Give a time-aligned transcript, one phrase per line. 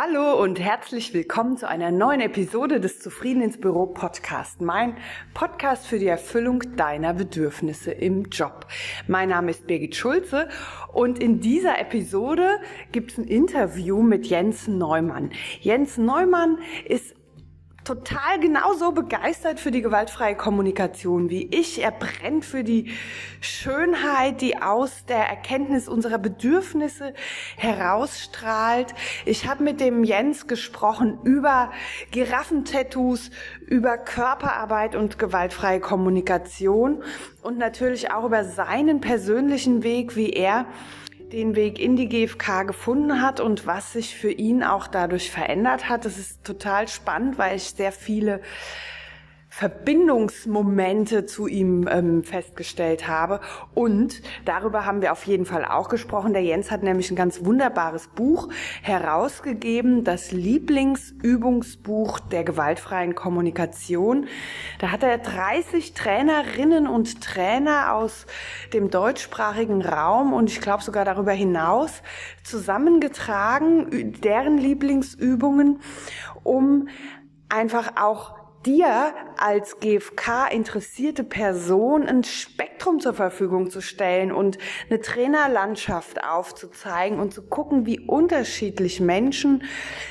[0.00, 4.60] Hallo und herzlich willkommen zu einer neuen Episode des Zufrieden ins Büro Podcast.
[4.60, 4.96] Mein
[5.34, 8.68] Podcast für die Erfüllung deiner Bedürfnisse im Job.
[9.08, 10.48] Mein Name ist Birgit Schulze
[10.92, 12.60] und in dieser Episode
[12.92, 15.32] gibt es ein Interview mit Jens Neumann.
[15.62, 17.16] Jens Neumann ist
[17.88, 21.82] total genauso begeistert für die gewaltfreie Kommunikation wie ich.
[21.82, 22.92] Er brennt für die
[23.40, 27.14] Schönheit, die aus der Erkenntnis unserer Bedürfnisse
[27.56, 28.94] herausstrahlt.
[29.24, 31.72] Ich habe mit dem Jens gesprochen über
[32.10, 33.30] Giraffentattoos,
[33.66, 37.02] über Körperarbeit und gewaltfreie Kommunikation
[37.40, 40.66] und natürlich auch über seinen persönlichen Weg, wie er
[41.32, 45.88] den Weg in die GfK gefunden hat und was sich für ihn auch dadurch verändert
[45.88, 46.04] hat.
[46.04, 48.40] Das ist total spannend, weil ich sehr viele
[49.58, 53.40] Verbindungsmomente zu ihm ähm, festgestellt habe.
[53.74, 56.32] Und darüber haben wir auf jeden Fall auch gesprochen.
[56.32, 58.50] Der Jens hat nämlich ein ganz wunderbares Buch
[58.82, 64.28] herausgegeben, das Lieblingsübungsbuch der gewaltfreien Kommunikation.
[64.78, 68.26] Da hat er 30 Trainerinnen und Trainer aus
[68.72, 72.04] dem deutschsprachigen Raum und ich glaube sogar darüber hinaus
[72.44, 75.80] zusammengetragen, deren Lieblingsübungen,
[76.44, 76.86] um
[77.48, 78.37] einfach auch
[78.68, 84.58] dir als GfK interessierte Person ein Spektrum zur Verfügung zu stellen und
[84.90, 89.62] eine Trainerlandschaft aufzuzeigen und zu gucken, wie unterschiedlich Menschen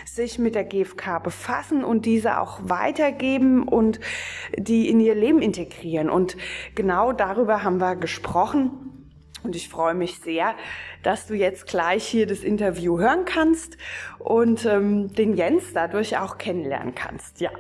[0.06, 4.00] sich mit der GfK befassen und diese auch weitergeben und
[4.58, 6.10] die in ihr Leben integrieren.
[6.10, 6.36] Und
[6.74, 8.97] genau darüber haben wir gesprochen.
[9.44, 10.56] Und ich freue mich sehr,
[11.04, 13.78] dass du jetzt gleich hier das Interview hören kannst
[14.18, 17.40] und ähm, den Jens dadurch auch kennenlernen kannst.
[17.40, 17.52] Ja.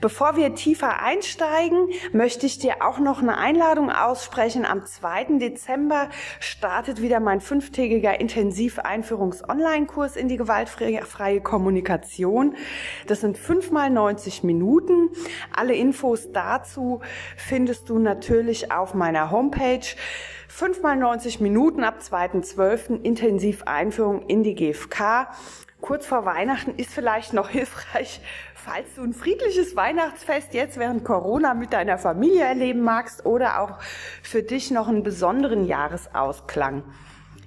[0.00, 4.64] Bevor wir tiefer einsteigen, möchte ich dir auch noch eine Einladung aussprechen.
[4.64, 5.38] Am 2.
[5.38, 12.56] Dezember startet wieder mein fünftägiger Intensiv-Einführungs-Online-Kurs in die gewaltfreie Kommunikation.
[13.06, 15.10] Das sind fünfmal 90 Minuten.
[15.54, 17.00] Alle Infos dazu
[17.36, 19.86] findest du natürlich auf meiner Homepage.
[20.56, 23.02] Fünfmal 90 Minuten ab 2.12.
[23.02, 25.26] intensiv Einführung in die GfK.
[25.80, 28.20] Kurz vor Weihnachten ist vielleicht noch hilfreich,
[28.54, 33.80] falls du ein friedliches Weihnachtsfest jetzt während Corona mit deiner Familie erleben magst oder auch
[34.22, 36.84] für dich noch einen besonderen Jahresausklang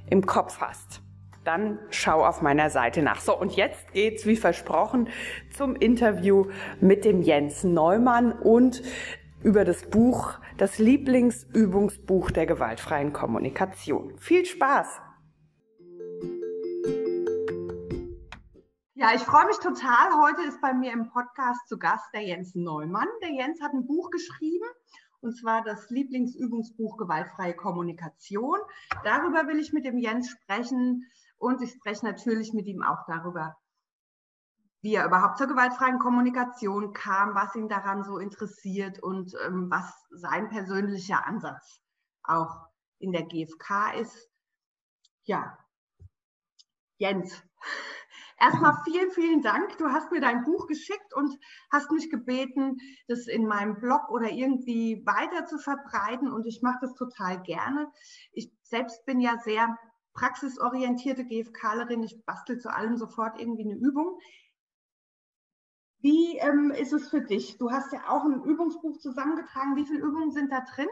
[0.10, 1.00] im Kopf hast.
[1.46, 3.22] Dann schau auf meiner Seite nach.
[3.22, 5.08] So, und jetzt geht's wie versprochen
[5.56, 6.48] zum Interview
[6.82, 8.82] mit dem Jens Neumann und
[9.44, 14.18] über das Buch, das Lieblingsübungsbuch der gewaltfreien Kommunikation.
[14.18, 15.02] Viel Spaß!
[18.96, 20.22] Ja, ich freue mich total.
[20.24, 23.08] Heute ist bei mir im Podcast zu Gast der Jens Neumann.
[23.22, 24.66] Der Jens hat ein Buch geschrieben,
[25.22, 28.58] und zwar das Lieblingsübungsbuch Gewaltfreie Kommunikation.
[29.04, 31.06] Darüber will ich mit dem Jens sprechen
[31.38, 33.56] und ich spreche natürlich mit ihm auch darüber,
[34.82, 39.92] wie er überhaupt zur gewaltfreien Kommunikation kam, was ihn daran so interessiert und ähm, was
[40.12, 41.82] sein persönlicher Ansatz
[42.24, 42.68] auch
[43.00, 44.30] in der GfK ist.
[45.24, 45.58] Ja,
[46.98, 47.44] Jens,
[48.40, 49.78] erstmal vielen, vielen Dank.
[49.78, 51.38] Du hast mir dein Buch geschickt und
[51.72, 52.78] hast mich gebeten,
[53.08, 57.92] das in meinem Blog oder irgendwie weiter zu verbreiten und ich mache das total gerne.
[58.32, 59.78] Ich selbst bin ja sehr
[60.14, 62.04] praxisorientierte GfKlerin.
[62.04, 64.20] Ich bastel zu allem sofort irgendwie eine Übung.
[66.00, 67.58] Wie ähm, ist es für dich?
[67.58, 69.76] Du hast ja auch ein Übungsbuch zusammengetragen.
[69.76, 70.88] Wie viele Übungen sind da drin?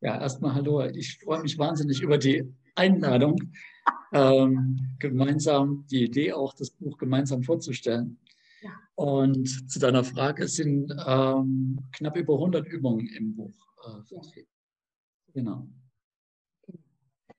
[0.00, 0.82] Ja, erstmal hallo.
[0.86, 2.44] Ich freue mich wahnsinnig über die
[2.74, 3.36] Einladung,
[4.12, 8.18] ähm, gemeinsam die Idee auch, das Buch gemeinsam vorzustellen.
[8.62, 8.70] Ja.
[8.94, 14.44] Und zu deiner Frage, es sind ähm, knapp über 100 Übungen im Buch äh.
[15.34, 15.68] Genau.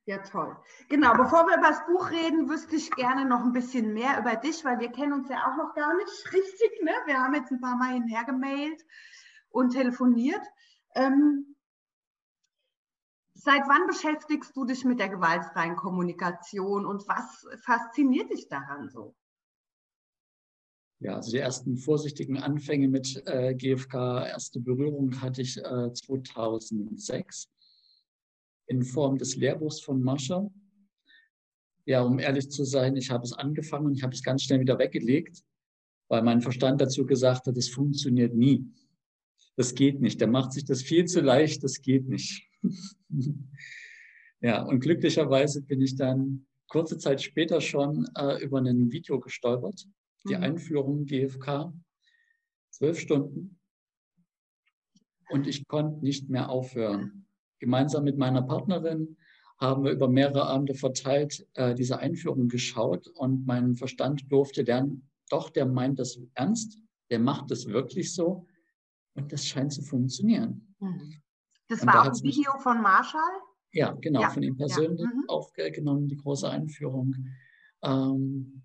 [0.09, 0.57] Ja, toll.
[0.87, 4.37] Genau, bevor wir über das Buch reden, wüsste ich gerne noch ein bisschen mehr über
[4.37, 6.81] dich, weil wir kennen uns ja auch noch gar nicht richtig.
[6.81, 6.93] Ne?
[7.05, 8.83] Wir haben jetzt ein paar Mal hinher gemailt
[9.51, 10.41] und telefoniert.
[10.95, 11.55] Ähm,
[13.35, 19.15] seit wann beschäftigst du dich mit der gewaltfreien Kommunikation und was fasziniert dich daran so?
[21.01, 27.47] Ja, also die ersten vorsichtigen Anfänge mit äh, GFK, erste Berührung hatte ich äh, 2006
[28.69, 30.49] in Form des Lehrbuchs von Mascha.
[31.85, 34.59] Ja, um ehrlich zu sein, ich habe es angefangen und ich habe es ganz schnell
[34.59, 35.43] wieder weggelegt,
[36.07, 38.63] weil mein Verstand dazu gesagt hat, es funktioniert nie.
[39.55, 40.21] Das geht nicht.
[40.21, 42.47] Der macht sich das viel zu leicht, das geht nicht.
[44.41, 49.87] ja, und glücklicherweise bin ich dann kurze Zeit später schon äh, über ein Video gestolpert,
[50.27, 50.43] die mhm.
[50.43, 51.73] Einführung GFK,
[52.69, 53.59] zwölf Stunden.
[55.31, 57.25] Und ich konnte nicht mehr aufhören
[57.59, 59.17] gemeinsam mit meiner Partnerin
[59.59, 65.09] haben wir über mehrere Abende verteilt äh, diese Einführung geschaut und mein Verstand durfte lernen,
[65.29, 66.79] doch, der meint das ernst,
[67.11, 68.47] der macht das wirklich so
[69.15, 70.75] und das scheint zu funktionieren.
[70.79, 71.21] Mhm.
[71.67, 73.41] Das und war da auch ein Video mich, von Marshall?
[73.71, 74.29] Ja, genau, ja.
[74.29, 75.07] von ihm persönlich ja.
[75.07, 75.25] mhm.
[75.27, 77.15] aufgenommen, die große Einführung.
[77.83, 78.63] Ähm,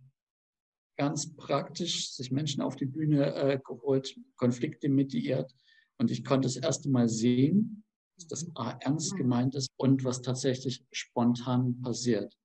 [0.96, 5.55] ganz praktisch sich Menschen auf die Bühne äh, geholt, Konflikte mediiert.
[5.99, 7.85] Und ich konnte das erste Mal sehen,
[8.16, 12.37] dass das A, ernst gemeint ist und was tatsächlich spontan passiert.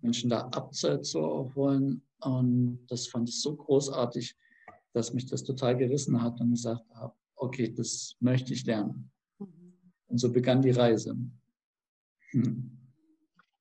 [0.00, 2.02] Menschen da abzuholen.
[2.20, 4.36] Und das fand ich so großartig,
[4.92, 9.10] dass mich das total gerissen hat und gesagt habe, okay, das möchte ich lernen.
[9.38, 9.72] Mhm.
[10.08, 11.16] Und so begann die Reise.
[12.30, 12.78] Hm.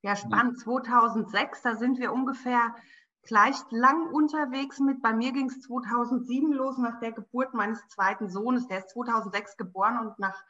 [0.03, 0.59] Ja, spannend.
[0.59, 2.75] 2006, da sind wir ungefähr
[3.23, 5.01] gleich lang unterwegs mit.
[5.01, 8.67] Bei mir ging es 2007 los, nach der Geburt meines zweiten Sohnes.
[8.67, 10.43] Der ist 2006 geboren und nach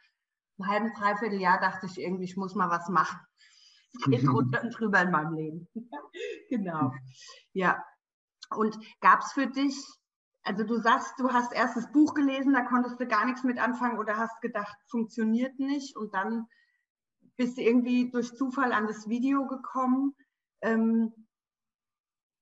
[0.61, 3.19] einem halben, dreiviertel Jahr dachte ich irgendwie, ich muss mal was machen.
[3.93, 5.67] Es geht runter und drüber in meinem Leben.
[6.49, 6.91] genau.
[7.53, 7.83] Ja.
[8.55, 9.75] Und gab es für dich,
[10.43, 13.59] also du sagst, du hast erst das Buch gelesen, da konntest du gar nichts mit
[13.59, 16.47] anfangen oder hast gedacht, funktioniert nicht und dann
[17.37, 20.15] bist du irgendwie durch Zufall an das Video gekommen.
[20.61, 21.13] Ähm,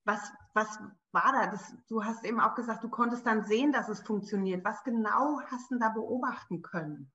[0.04, 0.80] was, was
[1.12, 1.48] war da?
[1.52, 4.66] Das, du hast eben auch gesagt, du konntest dann sehen, dass es funktioniert.
[4.66, 7.12] Was genau hast du da beobachten können?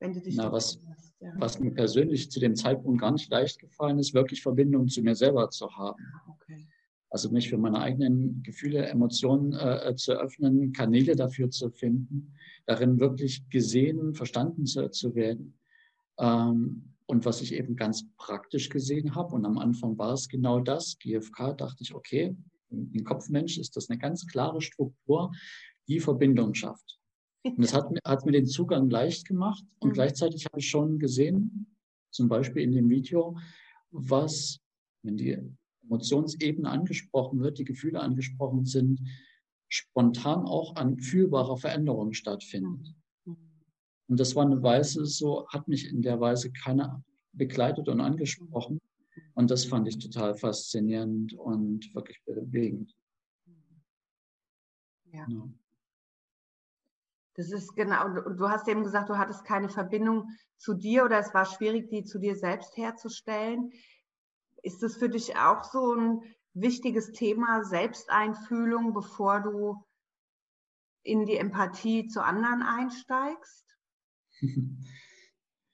[0.00, 1.32] Wenn du dich Na, was, hast, ja.
[1.36, 5.14] was mir persönlich zu dem Zeitpunkt gar nicht leicht gefallen ist, wirklich Verbindung zu mir
[5.14, 6.02] selber zu haben.
[6.14, 6.66] Ah, okay.
[7.10, 12.32] Also mich für meine eigenen Gefühle, Emotionen äh, zu öffnen, Kanäle dafür zu finden,
[12.66, 15.58] darin wirklich gesehen, verstanden zu, zu werden.
[16.18, 20.60] Ähm, und was ich eben ganz praktisch gesehen habe, und am Anfang war es genau
[20.60, 22.36] das, GFK, dachte ich, okay,
[22.70, 25.32] im Kopfmensch ist das eine ganz klare Struktur,
[25.88, 26.99] die Verbindung schafft.
[27.42, 29.94] Und das hat, hat mir den Zugang leicht gemacht und mhm.
[29.94, 31.74] gleichzeitig habe ich schon gesehen,
[32.10, 33.38] zum Beispiel in dem Video,
[33.90, 34.60] was,
[35.02, 35.38] wenn die
[35.84, 39.00] Emotionsebene angesprochen wird, die Gefühle angesprochen sind,
[39.68, 42.94] spontan auch an fühlbarer Veränderung stattfindet.
[43.24, 47.02] Und das war eine Weise, so hat mich in der Weise keiner
[47.32, 48.80] begleitet und angesprochen.
[49.34, 52.92] Und das fand ich total faszinierend und wirklich bewegend.
[55.12, 55.26] Ja.
[55.28, 55.48] ja.
[57.34, 60.28] Das ist genau, du hast eben gesagt, du hattest keine Verbindung
[60.58, 63.72] zu dir oder es war schwierig, die zu dir selbst herzustellen.
[64.62, 66.22] Ist das für dich auch so ein
[66.54, 69.84] wichtiges Thema, Selbsteinfühlung, bevor du
[71.02, 73.64] in die Empathie zu anderen einsteigst?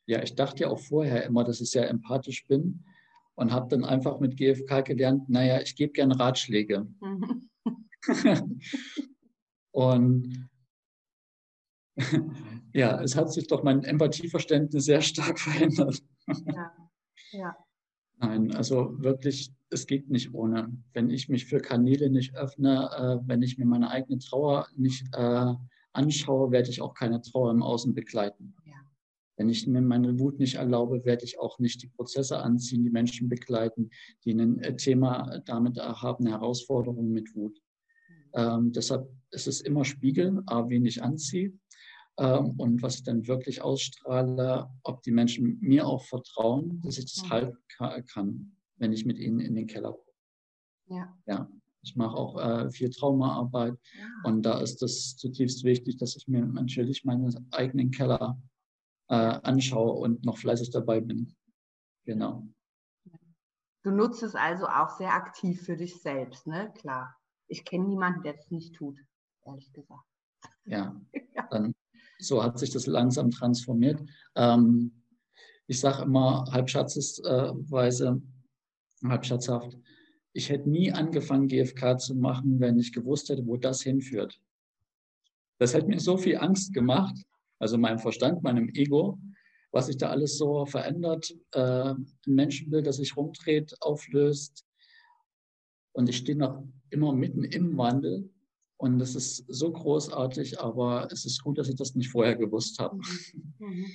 [0.09, 2.85] Ja, ich dachte ja auch vorher immer, dass ich sehr empathisch bin
[3.35, 6.87] und habe dann einfach mit GFK gelernt, naja, ich gebe gerne Ratschläge.
[9.73, 10.49] und
[12.75, 16.03] ja, es hat sich doch mein Empathieverständnis sehr stark verändert.
[16.47, 16.73] ja.
[17.33, 17.57] ja.
[18.19, 20.73] Nein, also wirklich, es geht nicht ohne.
[20.95, 25.07] Wenn ich mich für Kanäle nicht öffne, äh, wenn ich mir meine eigene Trauer nicht
[25.13, 25.53] äh,
[25.93, 28.55] anschaue, werde ich auch keine Trauer im Außen begleiten.
[28.65, 28.73] Ja.
[29.37, 32.91] Wenn ich mir meine Wut nicht erlaube, werde ich auch nicht die Prozesse anziehen, die
[32.91, 33.91] Menschen begleiten,
[34.25, 37.61] die ein äh, Thema damit haben, Herausforderungen mit Wut.
[38.09, 38.15] Mhm.
[38.35, 41.59] Ähm, deshalb ist es immer Spiegel, A, wen ich anziehe ähm,
[42.25, 47.25] und was ich dann wirklich ausstrahle, ob die Menschen mir auch vertrauen, dass ich das
[47.25, 47.31] mhm.
[47.31, 50.13] halten kann, wenn ich mit ihnen in den Keller gucke.
[50.87, 51.15] Ja.
[51.27, 51.51] ja.
[51.83, 54.09] Ich mache auch äh, viel Traumaarbeit ja.
[54.25, 58.41] und da ist es zutiefst wichtig, dass ich mir natürlich meinen eigenen Keller
[59.09, 61.37] äh, anschaue und noch fleißig dabei bin.
[62.05, 62.49] Genau.
[63.85, 66.73] Du nutzt es also auch sehr aktiv für dich selbst, ne?
[66.75, 67.17] Klar.
[67.47, 68.99] Ich kenne niemanden, der das nicht tut,
[69.45, 70.03] ehrlich gesagt.
[70.65, 71.01] Ja,
[71.35, 71.47] ja.
[71.51, 71.73] Dann,
[72.19, 74.01] so hat sich das langsam transformiert.
[74.35, 75.03] Ähm,
[75.67, 78.23] ich sage immer halbschatzweise,
[79.05, 79.77] halbschatzhaft,
[80.33, 84.39] ich hätte nie angefangen, GFK zu machen, wenn ich gewusst hätte, wo das hinführt.
[85.59, 87.17] Das hätte mir so viel Angst gemacht,
[87.59, 89.19] also meinem Verstand, meinem Ego,
[89.73, 94.67] was sich da alles so verändert, äh, ein Menschenbild, das sich rumdreht, auflöst.
[95.93, 98.29] Und ich stehe noch immer mitten im Wandel.
[98.79, 102.79] Und das ist so großartig, aber es ist gut, dass ich das nicht vorher gewusst
[102.79, 102.99] habe.
[103.59, 103.87] Mhm.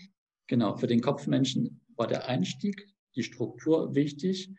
[0.47, 4.51] Genau, für den Kopfmenschen war der Einstieg, die Struktur wichtig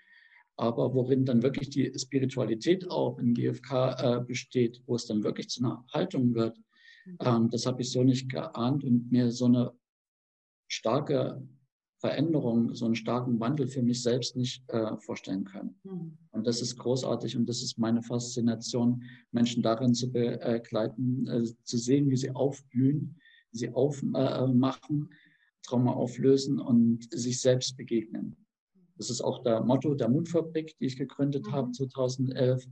[0.57, 5.49] aber worin dann wirklich die Spiritualität auch in GFK äh, besteht, wo es dann wirklich
[5.49, 6.57] zu einer Haltung wird,
[7.05, 7.19] mhm.
[7.21, 9.73] ähm, das habe ich so nicht geahnt und mir so eine
[10.69, 11.47] starke
[12.03, 15.77] Veränderung, so einen starken Wandel für mich selbst nicht äh, vorstellen können.
[15.85, 16.19] Mhm.
[16.33, 21.79] Und das ist großartig und das ist meine Faszination, Menschen darin zu begleiten, äh, zu
[21.79, 23.21] sehen, wie sie aufblühen,
[23.53, 25.11] wie sie aufmachen,
[25.63, 28.35] Trauma auflösen und sich selbst begegnen.
[28.97, 31.53] Das ist auch der Motto der Mutfabrik, die ich gegründet mhm.
[31.53, 32.67] habe 2011.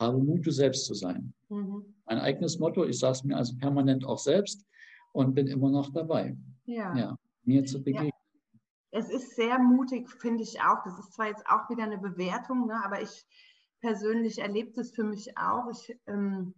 [0.00, 1.32] Habe Mut, du selbst zu sein.
[1.48, 1.84] Mhm.
[2.06, 4.66] Mein eigenes Motto, ich sage es mir also permanent auch selbst
[5.12, 6.36] und bin immer noch dabei,
[6.66, 6.96] ja.
[6.96, 8.08] ja mir zu begegnen.
[8.08, 8.17] Ja.
[8.90, 10.82] Es ist sehr mutig, finde ich auch.
[10.84, 13.26] Das ist zwar jetzt auch wieder eine Bewertung, ne, aber ich
[13.80, 15.68] persönlich erlebe das für mich auch.
[15.70, 16.54] Ich, ähm,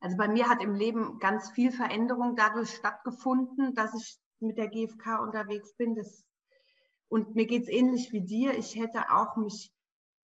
[0.00, 4.68] also bei mir hat im Leben ganz viel Veränderung dadurch stattgefunden, dass ich mit der
[4.68, 5.94] GfK unterwegs bin.
[5.94, 6.24] Das,
[7.08, 8.56] und mir geht es ähnlich wie dir.
[8.56, 9.72] Ich hätte auch mich,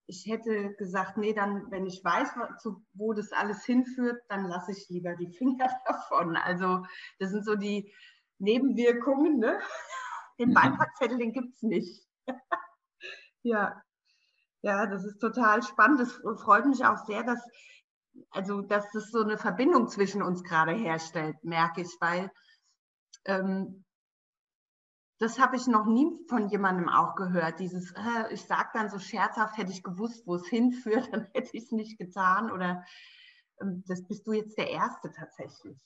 [0.06, 2.30] ich hätte gesagt, nee, dann, wenn ich weiß,
[2.94, 6.36] wo das alles hinführt, dann lasse ich lieber die Finger davon.
[6.36, 6.84] Also
[7.18, 7.92] das sind so die
[8.38, 9.38] Nebenwirkungen.
[9.38, 9.60] Ne?
[10.38, 12.06] Den Beipackzettel, den gibt es nicht.
[13.42, 13.82] ja.
[14.62, 16.00] Ja, das ist total spannend.
[16.00, 16.12] Es
[16.42, 17.40] freut mich auch sehr, dass
[18.30, 22.30] also dass es so eine Verbindung zwischen uns gerade herstellt, merke ich, weil
[23.24, 23.84] ähm,
[25.18, 27.58] das habe ich noch nie von jemandem auch gehört.
[27.58, 31.50] Dieses, äh, ich sage dann so scherzhaft, hätte ich gewusst, wo es hinführt, dann hätte
[31.52, 32.50] ich es nicht getan.
[32.50, 32.84] Oder
[33.60, 35.78] ähm, das bist du jetzt der Erste tatsächlich.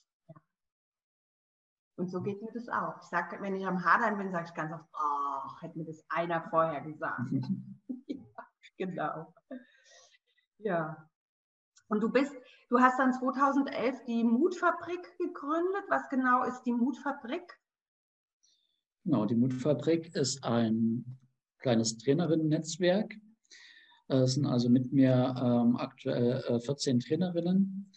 [2.01, 2.95] Und so geht mir das auch.
[3.03, 6.03] Ich sage, wenn ich am Hadern bin, sage ich ganz oft, oh, hätte mir das
[6.09, 7.31] einer vorher gesagt.
[8.07, 8.25] ja,
[8.79, 9.35] genau.
[10.57, 11.07] Ja.
[11.89, 12.35] Und du bist,
[12.71, 15.85] du hast dann 2011 die Mutfabrik gegründet.
[15.91, 17.53] Was genau ist die Mutfabrik?
[19.05, 21.19] Genau, die Mutfabrik ist ein
[21.59, 23.15] kleines Trainerinnen-Netzwerk.
[24.09, 27.93] Es sind also mit mir ähm, aktuell äh, 14 Trainerinnen,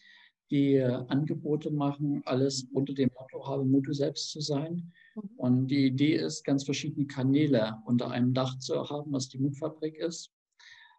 [0.51, 4.91] die Angebote machen, alles unter dem Motto, habe Mut, du selbst zu sein.
[5.15, 5.21] Mhm.
[5.37, 9.97] Und die Idee ist, ganz verschiedene Kanäle unter einem Dach zu haben, was die Mutfabrik
[9.97, 10.31] ist.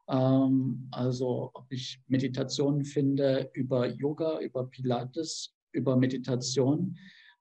[0.08, 6.98] Ähm, also ob ich Meditationen finde über Yoga, über Pilates, über Meditation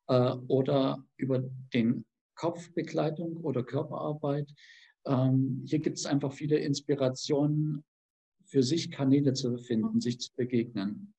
[0.07, 1.43] äh, oder über
[1.73, 2.05] den
[2.35, 4.53] Kopfbegleitung oder Körperarbeit.
[5.05, 7.83] Ähm, hier gibt es einfach viele Inspirationen,
[8.45, 11.13] für sich Kanäle zu finden, sich zu begegnen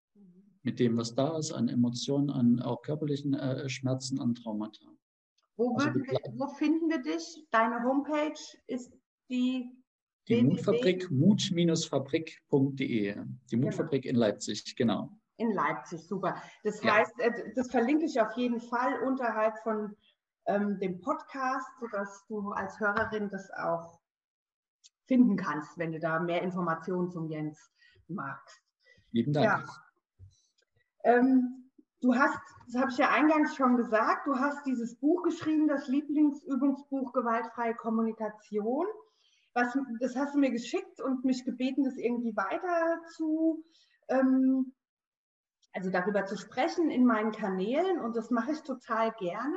[0.64, 4.87] mit dem, was da ist, an Emotionen, an auch körperlichen äh, Schmerzen, an Traumata.
[5.56, 7.47] Wo, also wir, wo finden wir dich?
[7.50, 8.92] Deine Homepage ist
[9.30, 9.71] die
[10.26, 13.16] die Mutfabrik, mut-fabrik.de.
[13.50, 14.14] Die Mutfabrik genau.
[14.14, 15.11] in Leipzig, genau.
[15.37, 16.40] In Leipzig, super.
[16.62, 16.94] Das ja.
[16.94, 19.94] heißt, äh, das verlinke ich auf jeden Fall unterhalb von
[20.47, 24.00] ähm, dem Podcast, sodass du als Hörerin das auch
[25.06, 27.71] finden kannst, wenn du da mehr Informationen zum Jens
[28.09, 28.62] magst.
[29.11, 29.44] Lieben Dank.
[29.44, 29.62] Ja.
[31.04, 31.70] Ähm,
[32.00, 35.88] du hast, das habe ich ja eingangs schon gesagt, du hast dieses Buch geschrieben, das
[35.88, 38.87] Lieblingsübungsbuch Gewaltfreie Kommunikation.
[39.54, 43.64] Was, das hast du mir geschickt und mich gebeten, das irgendwie weiter zu,
[44.08, 44.73] ähm,
[45.73, 49.56] also darüber zu sprechen in meinen Kanälen und das mache ich total gerne,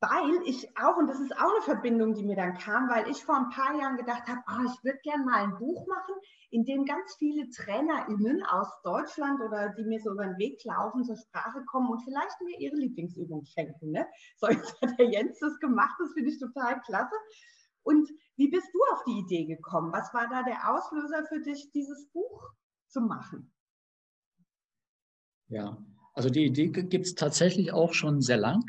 [0.00, 3.24] weil ich auch, und das ist auch eine Verbindung, die mir dann kam, weil ich
[3.24, 6.14] vor ein paar Jahren gedacht habe, oh, ich würde gerne mal ein Buch machen,
[6.52, 11.02] in dem ganz viele TrainerInnen aus Deutschland oder die mir so über den Weg laufen,
[11.02, 13.90] zur Sprache kommen und vielleicht mir ihre Lieblingsübung schenken.
[13.90, 14.06] Ne?
[14.36, 17.16] So, jetzt hat der Jens das gemacht, das finde ich total klasse.
[17.84, 19.92] Und wie bist du auf die Idee gekommen?
[19.92, 22.50] Was war da der Auslöser für dich, dieses Buch
[22.86, 23.50] zu machen?
[25.48, 25.78] Ja,
[26.12, 28.62] also die Idee gibt es tatsächlich auch schon sehr lang.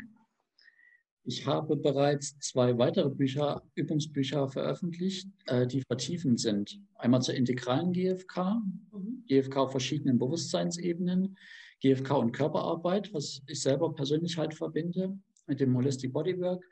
[1.26, 6.80] Ich habe bereits zwei weitere Bücher, Übungsbücher veröffentlicht, äh, die vertiefend sind.
[6.96, 8.60] Einmal zur integralen GFK,
[8.92, 9.24] mhm.
[9.26, 11.36] GFK auf verschiedenen Bewusstseinsebenen,
[11.80, 16.64] GFK und Körperarbeit, was ich selber persönlich halt verbinde mit dem Holistic Bodywork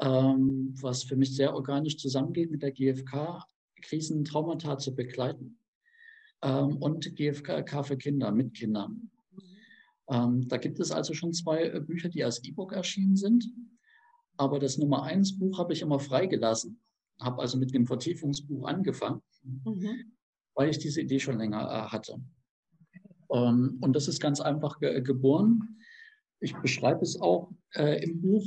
[0.00, 3.44] ähm, was für mich sehr organisch zusammengeht mit der GfK,
[3.82, 5.58] Krisentraumata zu begleiten
[6.42, 9.10] ähm, und GfK für Kinder, mit Kindern.
[10.08, 13.44] Ähm, da gibt es also schon zwei äh, Bücher, die als E-Book erschienen sind.
[14.38, 16.80] Aber das Nummer eins Buch habe ich immer freigelassen,
[17.20, 20.12] habe also mit dem Vertiefungsbuch angefangen, mhm.
[20.54, 22.20] weil ich diese Idee schon länger äh, hatte.
[23.30, 25.76] Ähm, und das ist ganz einfach ge geboren.
[26.40, 28.46] Ich beschreibe es auch äh, im Buch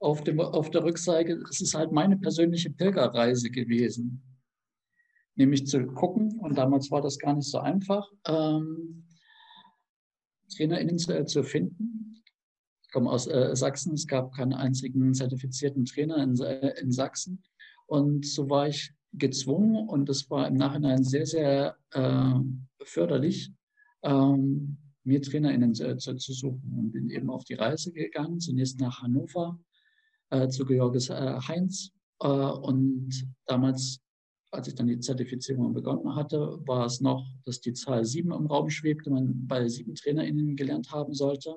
[0.00, 4.22] auf, dem, auf der Rückseite, es ist halt meine persönliche Pilgerreise gewesen.
[5.34, 9.06] Nämlich zu gucken, und damals war das gar nicht so einfach, ähm,
[10.54, 12.13] TrainerInnen zu, zu finden.
[12.94, 17.42] Komme aus äh, Sachsen, es gab keinen einzigen zertifizierten Trainer in, äh, in Sachsen.
[17.88, 22.34] Und so war ich gezwungen, und das war im Nachhinein sehr, sehr äh,
[22.84, 23.50] förderlich,
[24.04, 26.72] ähm, mir TrainerInnen zu, zu, zu, suchen.
[26.78, 29.58] Und bin eben auf die Reise gegangen, zunächst nach Hannover,
[30.30, 31.90] äh, zu Georges äh, Heinz.
[32.20, 33.10] Äh, und
[33.46, 33.98] damals,
[34.52, 38.46] als ich dann die Zertifizierung begonnen hatte, war es noch, dass die Zahl sieben im
[38.46, 41.56] Raum schwebte, man bei sieben TrainerInnen gelernt haben sollte.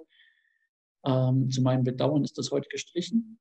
[1.05, 3.39] Ähm, zu meinem Bedauern ist das heute gestrichen,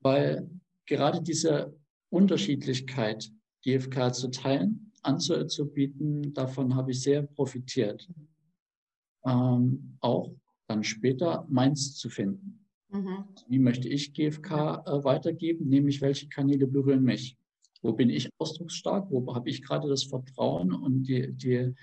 [0.00, 0.48] weil
[0.86, 1.76] gerade diese
[2.10, 3.30] Unterschiedlichkeit,
[3.62, 8.08] GFK zu teilen, anzubieten, davon habe ich sehr profitiert.
[9.26, 10.32] Ähm, auch
[10.68, 12.64] dann später meins zu finden.
[12.90, 13.24] Mhm.
[13.48, 15.68] Wie möchte ich GFK äh, weitergeben?
[15.68, 17.36] Nämlich, welche Kanäle berühren mich?
[17.82, 19.10] Wo bin ich ausdrucksstark?
[19.10, 21.74] Wo habe ich gerade das Vertrauen und die, die,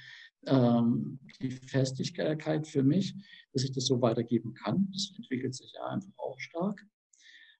[0.46, 3.16] ähm, die Festigkeit für mich,
[3.56, 4.88] dass ich das so weitergeben kann?
[4.94, 6.86] Das entwickelt sich ja einfach auch stark.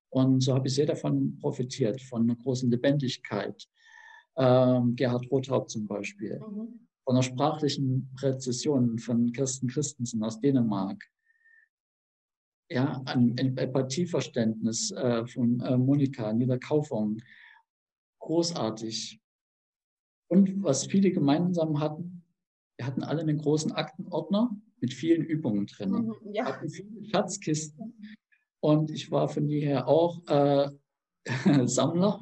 [0.10, 3.68] Und so habe ich sehr davon profitiert, von einer großen Lebendigkeit.
[4.38, 6.40] Ähm, Gerhard Rothaupt zum Beispiel.
[6.40, 6.88] Mhm.
[7.06, 11.04] Von der sprachlichen Präzision von Kirsten Christensen aus Dänemark
[12.70, 17.22] ja, ein Empathieverständnis äh, von äh, Monika Niederkaufung.
[18.20, 19.22] Großartig.
[20.28, 22.24] Und was viele gemeinsam hatten,
[22.78, 25.92] wir hatten alle einen großen Aktenordner mit vielen Übungen drin.
[25.92, 26.46] Mhm, ja.
[26.46, 27.94] hatten viele Schatzkisten.
[28.60, 30.70] Und ich war von jeher auch äh,
[31.68, 32.22] Sammler,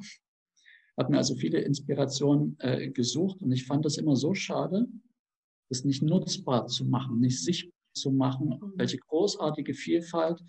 [0.98, 4.88] habe mir also viele Inspirationen äh, gesucht und ich fand das immer so schade,
[5.69, 8.74] das nicht nutzbar zu machen, nicht sichtbar zu machen, mhm.
[8.75, 10.43] welche großartige Vielfalt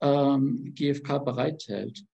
[0.00, 2.04] ähm, GfK bereithält.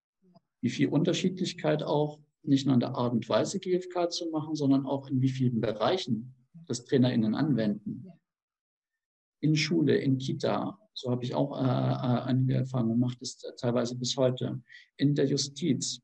[0.63, 4.87] Wie viel Unterschiedlichkeit auch, nicht nur in der Art und Weise GfK zu machen, sondern
[4.87, 6.35] auch in wie vielen Bereichen
[6.67, 8.07] das TrainerInnen anwenden.
[9.41, 13.97] In Schule, in Kita, so habe ich auch äh, äh einige Erfahrungen gemacht, ist teilweise
[13.97, 14.61] bis heute.
[14.97, 16.01] In der Justiz,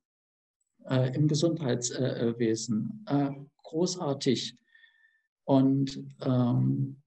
[0.88, 3.30] äh, im Gesundheitswesen, äh,
[3.62, 4.56] großartig.
[5.44, 7.02] Und ähm,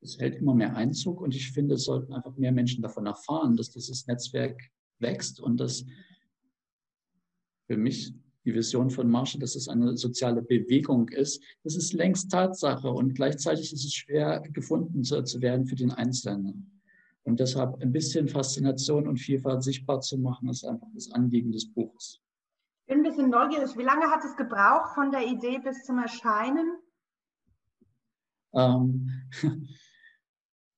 [0.00, 3.56] es hält immer mehr Einzug und ich finde, es sollten einfach mehr Menschen davon erfahren,
[3.56, 4.60] dass dieses Netzwerk
[4.98, 5.84] wächst und dass
[7.66, 8.14] für mich
[8.44, 13.14] die Vision von Marshall, dass es eine soziale Bewegung ist, das ist längst Tatsache und
[13.14, 16.80] gleichzeitig ist es schwer gefunden zu, zu werden für den Einzelnen.
[17.22, 21.70] Und deshalb ein bisschen Faszination und Vielfalt sichtbar zu machen, ist einfach das Anliegen des
[21.70, 22.20] Buches.
[22.86, 23.76] Ich bin ein bisschen neugierig.
[23.76, 26.78] Wie lange hat es gebraucht von der Idee bis zum Erscheinen?
[28.54, 29.10] Ähm,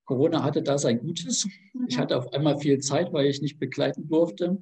[0.05, 1.47] Corona hatte da sein Gutes.
[1.87, 1.99] Ich mhm.
[1.99, 4.61] hatte auf einmal viel Zeit, weil ich nicht begleiten durfte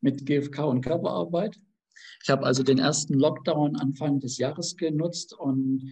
[0.00, 1.60] mit GFK und Körperarbeit.
[2.22, 5.90] Ich habe also den ersten Lockdown Anfang des Jahres genutzt und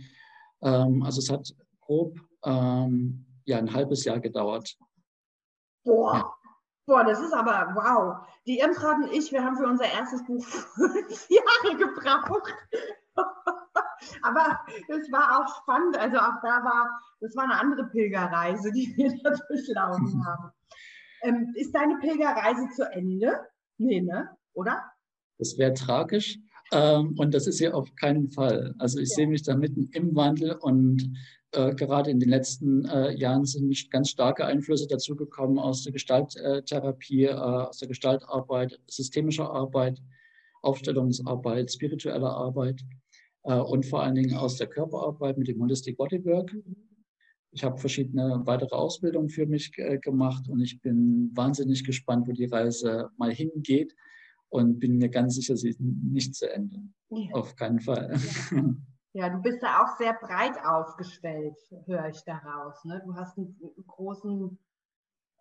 [0.62, 4.76] ähm, also es hat grob ähm, ja, ein halbes Jahr gedauert.
[5.84, 6.14] Boah.
[6.14, 6.32] Ja.
[6.86, 8.26] Boah, das ist aber wow.
[8.46, 12.54] Die Irmtraut und ich, wir haben für unser erstes Buch fünf Jahre gebraucht.
[14.22, 15.96] Aber es war auch spannend.
[15.98, 20.52] Also auch da war, das war eine andere Pilgerreise, die wir da durchlaufen haben.
[21.22, 23.46] Ähm, ist deine Pilgerreise zu Ende?
[23.78, 24.36] Nee, ne?
[24.52, 24.84] Oder?
[25.38, 26.38] Das wäre tragisch.
[26.72, 28.74] Ähm, und das ist ja auf keinen Fall.
[28.78, 29.16] Also ich ja.
[29.16, 31.12] sehe mich da mitten im Wandel und
[31.52, 37.24] äh, gerade in den letzten äh, Jahren sind ganz starke Einflüsse dazugekommen aus der Gestalttherapie,
[37.24, 40.02] äh, aus der Gestaltarbeit, systemischer Arbeit,
[40.62, 42.80] Aufstellungsarbeit, spiritueller Arbeit
[43.44, 46.52] äh, und vor allen Dingen aus der Körperarbeit mit dem Holistic Bodywork.
[47.52, 52.32] Ich habe verschiedene weitere Ausbildungen für mich äh, gemacht und ich bin wahnsinnig gespannt, wo
[52.32, 53.94] die Reise mal hingeht
[54.48, 56.80] und bin mir ganz sicher, sie ist nicht zu Ende.
[57.10, 57.34] Ja.
[57.34, 58.16] Auf keinen Fall.
[58.50, 59.28] Ja.
[59.28, 59.28] ja.
[59.30, 61.56] du bist da auch sehr breit aufgestellt,
[61.86, 62.84] höre ich daraus.
[62.84, 63.02] Ne?
[63.04, 63.56] Du hast einen
[63.86, 64.58] großen,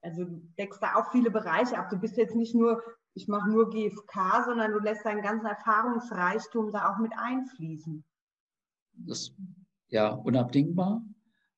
[0.01, 1.89] also du deckst da auch viele Bereiche ab.
[1.89, 2.81] Du bist jetzt nicht nur
[3.15, 8.03] ich mache nur GFK, sondern du lässt deinen ganzen Erfahrungsreichtum da auch mit einfließen.
[8.93, 9.33] Das
[9.87, 11.01] ja unabdingbar.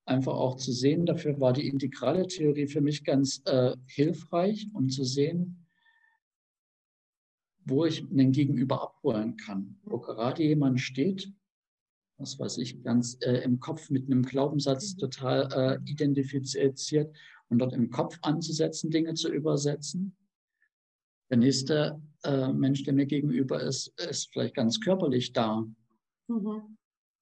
[0.06, 4.88] Einfach auch zu sehen, dafür war die integrale Theorie für mich ganz äh, hilfreich, um
[4.88, 5.67] zu sehen,
[7.68, 9.78] wo ich einen Gegenüber abholen kann.
[9.84, 11.32] Wo gerade jemand steht,
[12.18, 15.50] was weiß ich, ganz äh, im Kopf mit einem Glaubenssatz total
[15.86, 17.16] äh, identifiziert
[17.50, 20.16] und dort im Kopf anzusetzen, Dinge zu übersetzen
[21.30, 25.66] der nächste äh, Mensch, der mir gegenüber ist, ist vielleicht ganz körperlich da.
[26.28, 26.78] Mhm.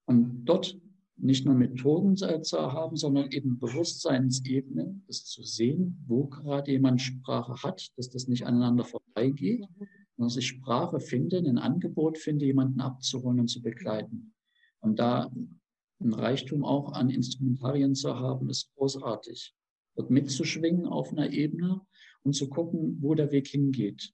[0.05, 0.77] Und dort
[1.17, 7.55] nicht nur Methoden zu haben, sondern eben Bewusstseinsebene, das zu sehen, wo gerade jemand Sprache
[7.63, 9.87] hat, dass das nicht aneinander vorbeigeht, mhm.
[10.17, 14.33] Dass ich Sprache finde, ein Angebot finde, jemanden abzuholen und zu begleiten.
[14.79, 15.31] Und da
[15.99, 19.53] ein Reichtum auch an Instrumentarien zu haben, ist großartig.
[19.95, 21.81] Dort mitzuschwingen auf einer Ebene,
[22.25, 24.11] und zu gucken, wo der Weg hingeht.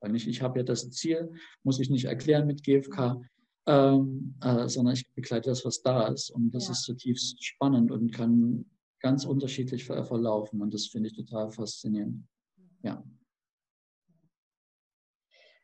[0.00, 3.22] Weil nicht, ich habe ja das Ziel, muss ich nicht erklären mit GFK,
[3.66, 6.30] ähm, äh, sondern ich begleite das, was da ist.
[6.30, 6.72] Und das ja.
[6.72, 8.66] ist zutiefst spannend und kann
[9.00, 10.62] ganz unterschiedlich ver verlaufen.
[10.62, 12.26] Und das finde ich total faszinierend.
[12.82, 13.04] Ja.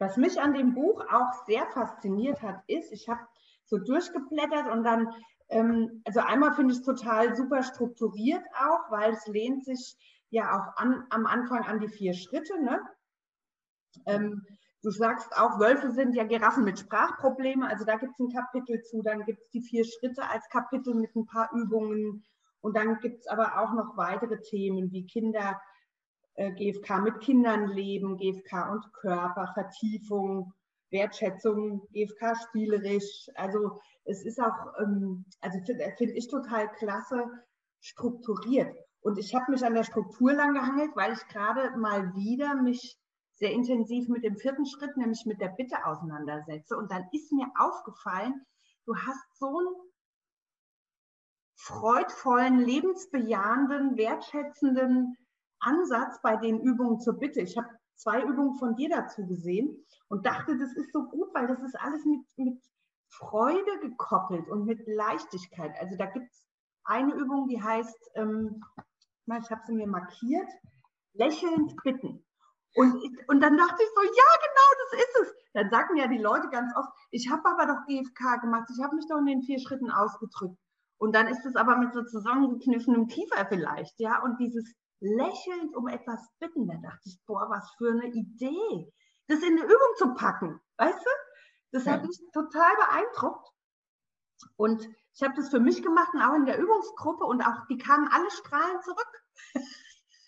[0.03, 3.21] Was mich an dem Buch auch sehr fasziniert hat, ist, ich habe
[3.65, 5.09] so durchgeblättert und dann,
[5.49, 9.97] ähm, also einmal finde ich es total super strukturiert auch, weil es lehnt sich
[10.31, 12.61] ja auch an, am Anfang an die vier Schritte.
[12.61, 12.81] Ne?
[14.07, 14.45] Ähm,
[14.83, 17.63] du sagst auch, Wölfe sind ja Giraffen mit Sprachproblemen.
[17.63, 19.03] Also da gibt es ein Kapitel zu.
[19.03, 22.25] Dann gibt es die vier Schritte als Kapitel mit ein paar Übungen.
[22.61, 25.61] Und dann gibt es aber auch noch weitere Themen wie Kinder,
[26.37, 30.53] GFK mit Kindern leben, GFK und Körper, Vertiefung,
[30.91, 33.29] Wertschätzung, GFK spielerisch.
[33.35, 37.25] Also es ist auch, ähm, also finde find ich total klasse
[37.81, 38.75] strukturiert.
[39.01, 42.97] Und ich habe mich an der Struktur lang gehangelt, weil ich gerade mal wieder mich
[43.33, 46.77] sehr intensiv mit dem vierten Schritt, nämlich mit der Bitte auseinandersetze.
[46.77, 48.47] Und dann ist mir aufgefallen,
[48.87, 49.75] du hast so einen
[51.57, 55.17] freudvollen, lebensbejahenden, wertschätzenden
[55.63, 57.41] Ansatz bei den Übungen zur Bitte.
[57.41, 61.47] Ich habe zwei Übungen von dir dazu gesehen und dachte, das ist so gut, weil
[61.47, 62.63] das ist alles mit, mit
[63.09, 65.73] Freude gekoppelt und mit Leichtigkeit.
[65.81, 66.47] Also da gibt es
[66.85, 68.63] eine Übung, die heißt, ähm,
[69.27, 70.49] ich habe sie mir markiert,
[71.15, 72.25] lächelnd bitten.
[72.75, 72.95] Und,
[73.29, 75.35] und dann dachte ich so, ja, genau, das ist es.
[75.53, 78.97] Dann sagen ja die Leute ganz oft, ich habe aber doch GFK gemacht, ich habe
[78.97, 80.59] mich doch in den vier Schritten ausgedrückt.
[80.99, 84.23] Und dann ist es aber mit so zusammengekniffenem Kiefer vielleicht, ja.
[84.23, 88.93] Und dieses lächelnd um etwas bitten, da dachte ich, boah, was für eine Idee,
[89.27, 91.11] das in eine Übung zu packen, weißt du?
[91.73, 91.93] Das ja.
[91.93, 93.49] hat mich total beeindruckt.
[94.57, 97.79] Und ich habe das für mich gemacht und auch in der Übungsgruppe und auch die
[97.79, 99.23] kamen alle strahlend zurück.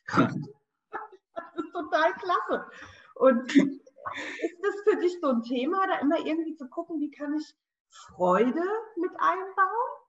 [0.07, 2.71] das ist total klasse.
[3.15, 7.35] Und ist das für dich so ein Thema, da immer irgendwie zu gucken, wie kann
[7.35, 7.55] ich
[7.89, 8.65] Freude
[8.97, 10.04] mit einbauen?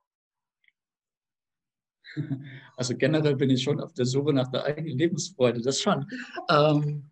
[2.78, 6.06] Also generell bin ich schon auf der Suche nach der eigenen Lebensfreude, das schon.
[6.50, 7.10] Ähm,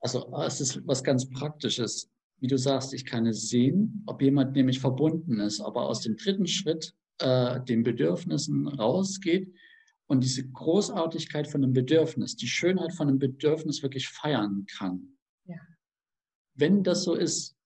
[0.00, 2.10] also es ist was ganz Praktisches.
[2.40, 6.16] Wie du sagst, ich kann es sehen, ob jemand nämlich verbunden ist, aber aus dem
[6.16, 9.54] dritten Schritt äh, den Bedürfnissen rausgeht
[10.06, 15.16] und diese Großartigkeit von dem Bedürfnis, die Schönheit von dem Bedürfnis wirklich feiern kann.
[15.46, 15.56] Ja.
[16.54, 17.56] Wenn das so ist,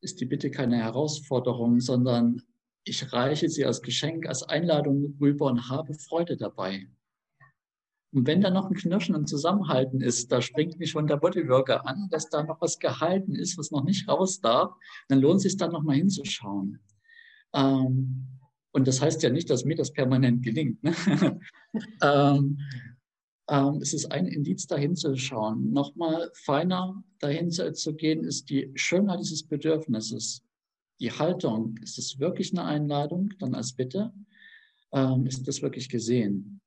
[0.00, 2.42] ist die Bitte keine Herausforderung, sondern
[2.86, 6.88] ich reiche sie als Geschenk, als Einladung rüber und habe Freude dabei.
[8.12, 11.86] Und wenn da noch ein Knirschen und Zusammenhalten ist, da springt mich schon der Bodyworker
[11.86, 14.72] an, dass da noch was gehalten ist, was noch nicht raus darf,
[15.08, 16.78] dann lohnt es sich dann noch mal hinzuschauen.
[17.52, 18.28] Ähm,
[18.72, 20.82] und das heißt ja nicht, dass mir das permanent gelingt.
[20.84, 20.94] Ne?
[22.02, 22.58] ähm,
[23.48, 25.72] ähm, es ist ein Indiz, dahin zu schauen.
[25.72, 30.45] Nochmal feiner dahin zu, zu gehen, ist die Schönheit dieses Bedürfnisses
[31.00, 34.12] die Haltung, ist es wirklich eine Einladung, dann als Bitte?
[34.92, 36.60] Ähm, ist das wirklich gesehen?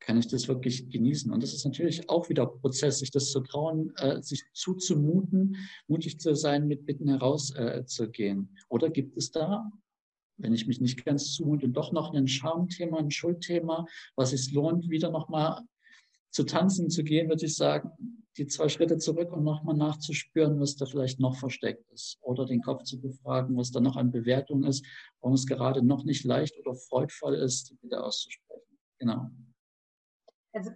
[0.00, 1.30] Kann ich das wirklich genießen?
[1.32, 5.56] Und das ist natürlich auch wieder Prozess, sich das zu trauen, äh, sich zuzumuten,
[5.86, 8.48] mutig zu sein, mit Bitten herauszugehen.
[8.52, 9.70] Äh, Oder gibt es da,
[10.38, 14.90] wenn ich mich nicht ganz zumute, doch noch ein Schamthema, ein Schuldthema, was es lohnt,
[14.90, 15.60] wieder nochmal
[16.32, 17.92] zu tanzen zu gehen, würde ich sagen,
[18.38, 22.18] die zwei Schritte zurück und nochmal nachzuspüren, was da vielleicht noch versteckt ist.
[22.22, 24.84] Oder den Kopf zu befragen, was da noch an Bewertung ist,
[25.20, 28.78] warum es gerade noch nicht leicht oder freudvoll ist, die wieder auszusprechen.
[28.98, 29.30] Genau.
[30.52, 30.70] Also,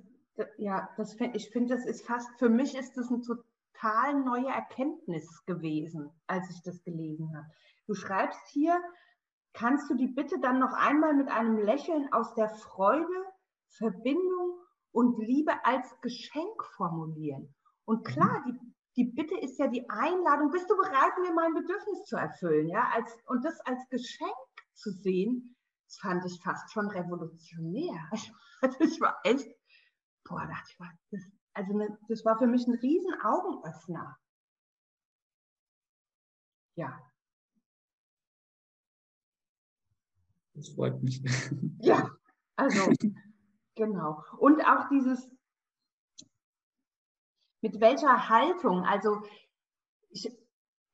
[0.58, 5.44] ja, das, ich finde, das ist fast, für mich ist das eine total neue Erkenntnis
[5.46, 7.46] gewesen, als ich das gelesen habe.
[7.86, 8.78] Du schreibst hier,
[9.54, 13.06] kannst du die Bitte dann noch einmal mit einem Lächeln aus der Freude,
[13.68, 17.54] Verbindung und Liebe als Geschenk formulieren.
[17.84, 18.04] Und mhm.
[18.04, 18.58] klar, die,
[18.96, 22.68] die Bitte ist ja die Einladung, bist du bereit, mir mein Bedürfnis zu erfüllen?
[22.68, 24.30] Ja, als, und das als Geschenk
[24.74, 28.10] zu sehen, das fand ich fast schon revolutionär.
[28.62, 29.54] Also ich war echt,
[30.24, 30.78] boah, dachte ich,
[31.10, 31.20] das,
[31.52, 34.16] also ne, das war für mich ein riesen Augenöffner.
[36.74, 36.98] Ja.
[40.54, 41.22] Das freut mich.
[41.80, 42.10] Ja,
[42.56, 42.90] also
[43.76, 44.22] Genau.
[44.38, 45.30] Und auch dieses,
[47.60, 49.22] mit welcher Haltung, also
[50.10, 50.30] ich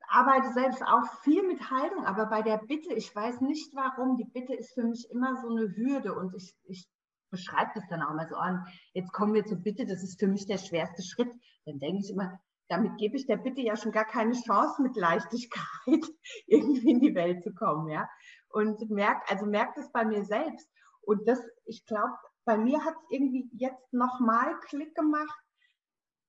[0.09, 4.25] arbeite selbst auch viel mit Haltung, aber bei der Bitte, ich weiß nicht warum, die
[4.25, 6.89] Bitte ist für mich immer so eine Hürde und ich, ich
[7.31, 10.27] beschreibe das dann auch mal so an, jetzt kommen wir zur Bitte, das ist für
[10.27, 11.33] mich der schwerste Schritt.
[11.65, 14.97] Dann denke ich immer, damit gebe ich der Bitte ja schon gar keine Chance mit
[14.97, 15.63] Leichtigkeit
[16.47, 18.09] irgendwie in die Welt zu kommen, ja.
[18.49, 20.69] Und merkt, also merkt es bei mir selbst.
[21.03, 22.13] Und das, ich glaube,
[22.45, 25.39] bei mir hat es irgendwie jetzt nochmal Klick gemacht,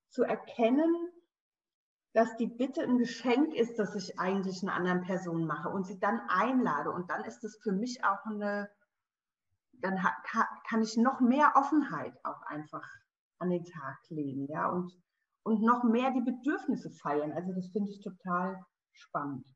[0.09, 1.09] zu erkennen,
[2.13, 5.99] dass die Bitte ein Geschenk ist, das ich eigentlich einer anderen Person mache und sie
[5.99, 6.91] dann einlade.
[6.91, 8.69] Und dann ist es für mich auch eine,
[9.71, 9.99] dann
[10.69, 12.87] kann ich noch mehr Offenheit auch einfach
[13.39, 14.93] an den Tag legen, ja, und,
[15.41, 17.31] und noch mehr die Bedürfnisse feiern.
[17.31, 19.47] Also das finde ich total spannend.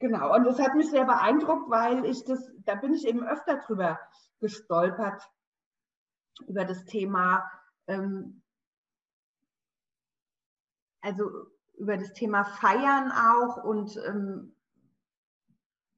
[0.00, 3.58] Genau, und das hat mich sehr beeindruckt, weil ich das, da bin ich eben öfter
[3.58, 4.00] drüber
[4.40, 5.22] gestolpert,
[6.46, 7.44] über das Thema,
[7.86, 8.42] ähm,
[11.02, 11.30] also
[11.74, 14.56] über das Thema Feiern auch und ähm,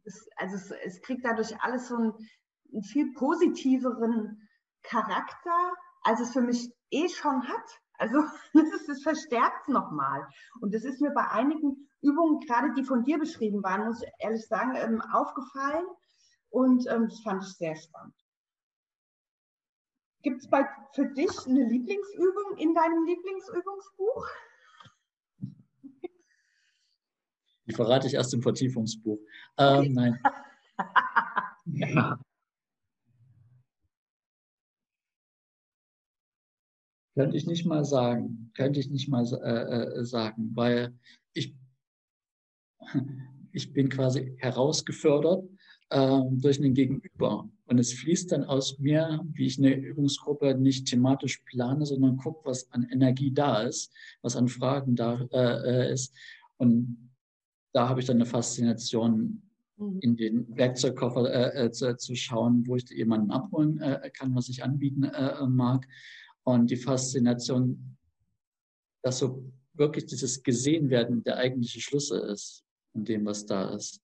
[0.05, 2.15] es, also es, es, kriegt dadurch alles so einen,
[2.73, 4.49] einen viel positiveren
[4.83, 7.81] Charakter, als es für mich eh schon hat.
[8.03, 8.19] Also
[8.53, 10.27] das, das verstärkt es nochmal.
[10.61, 14.11] Und das ist mir bei einigen Übungen, gerade die von dir beschrieben waren, muss ich
[14.19, 15.87] ehrlich sagen, ähm, aufgefallen.
[16.51, 18.15] Und ähm, das fand ich sehr spannend.
[20.23, 20.49] Gibt es
[20.95, 24.29] für dich eine Lieblingsübung in deinem Lieblingsübungsbuch?
[27.67, 29.19] Die verrate ich erst im Vertiefungsbuch.
[29.57, 29.89] Ähm, okay.
[29.89, 30.23] Nein.
[31.67, 32.19] ja.
[37.15, 38.51] Könnte ich nicht mal sagen.
[38.55, 40.95] Könnte ich nicht mal äh, äh sagen, weil
[41.35, 41.55] ich,
[43.53, 45.45] ich bin quasi herausgefördert
[45.91, 47.49] äh, durch einen Gegenüber.
[47.67, 52.45] Und es fließt dann aus mir, wie ich eine Übungsgruppe nicht thematisch plane, sondern gucke,
[52.45, 56.15] was an Energie da ist, was an Fragen da äh, äh ist.
[56.59, 57.11] Und
[57.73, 59.43] da habe ich dann eine Faszination,
[59.77, 59.99] mhm.
[60.01, 64.49] in den Werkzeugkoffer äh, äh, zu, zu, schauen, wo ich jemanden abholen äh, kann, was
[64.49, 65.87] ich anbieten äh, mag.
[66.45, 67.97] Und die Faszination,
[69.03, 74.03] dass so wirklich dieses Gesehenwerden der eigentliche Schlüssel ist in dem, was da ist.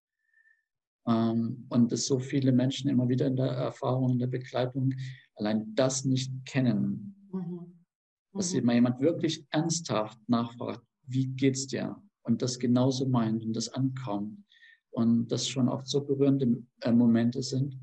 [1.06, 4.94] Ähm, und dass so viele Menschen immer wieder in der Erfahrung, in der Begleitung
[5.34, 7.14] allein das nicht kennen.
[7.32, 7.84] Mhm.
[8.32, 8.70] Dass mhm.
[8.70, 12.00] jemand wirklich ernsthaft nachfragt, wie geht's dir?
[12.22, 14.44] Und das genauso meint und das ankommt.
[14.90, 17.78] Und das schon oft so berührende äh, Momente sind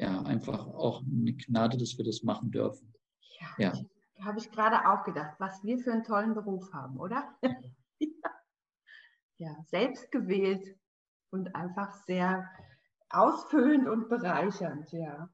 [0.00, 2.94] ja, einfach auch eine Gnade, dass wir das machen dürfen.
[3.38, 4.24] Ja, ja.
[4.24, 7.36] habe ich gerade auch gedacht, was wir für einen tollen Beruf haben, oder?
[9.36, 10.78] ja, selbst gewählt
[11.30, 12.48] und einfach sehr
[13.10, 15.28] ausfüllend und bereichernd, ja.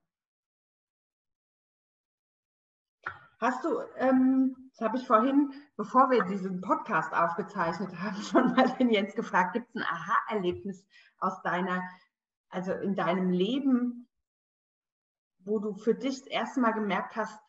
[3.39, 8.69] Hast du, ähm, das habe ich vorhin, bevor wir diesen Podcast aufgezeichnet haben, schon mal
[8.79, 10.85] den Jens gefragt, gibt es ein Aha-Erlebnis
[11.19, 11.83] aus deiner,
[12.49, 14.06] also in deinem Leben,
[15.47, 17.41] wo du für dich das erste Mal gemerkt hast,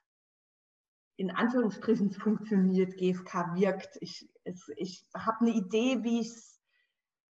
[1.18, 3.98] in Anführungsstrichen funktioniert, GFK wirkt.
[4.00, 4.30] Ich,
[4.76, 6.62] ich habe eine Idee, wie ich es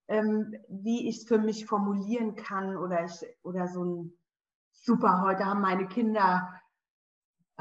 [0.09, 0.55] ähm,
[1.25, 4.13] für mich formulieren kann oder, ich, oder so ein
[4.73, 6.53] super, heute haben meine Kinder,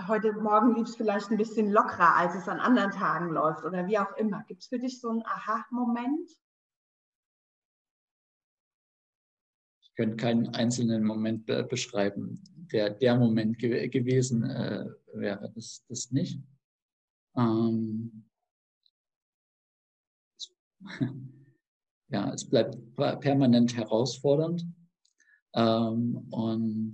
[0.06, 3.86] heute Morgen lief es vielleicht ein bisschen lockerer, als es an anderen Tagen läuft oder
[3.86, 4.44] wie auch immer.
[4.48, 6.28] Gibt es für dich so einen Aha-Moment?
[9.82, 12.42] Ich könnte keinen einzelnen Moment be beschreiben
[12.72, 15.50] der, der Moment ge gewesen äh, wäre.
[15.54, 16.40] Das, das nicht.
[17.36, 18.24] Ähm,
[22.08, 22.76] ja, es bleibt
[23.20, 24.66] permanent herausfordernd
[25.54, 26.92] ähm, und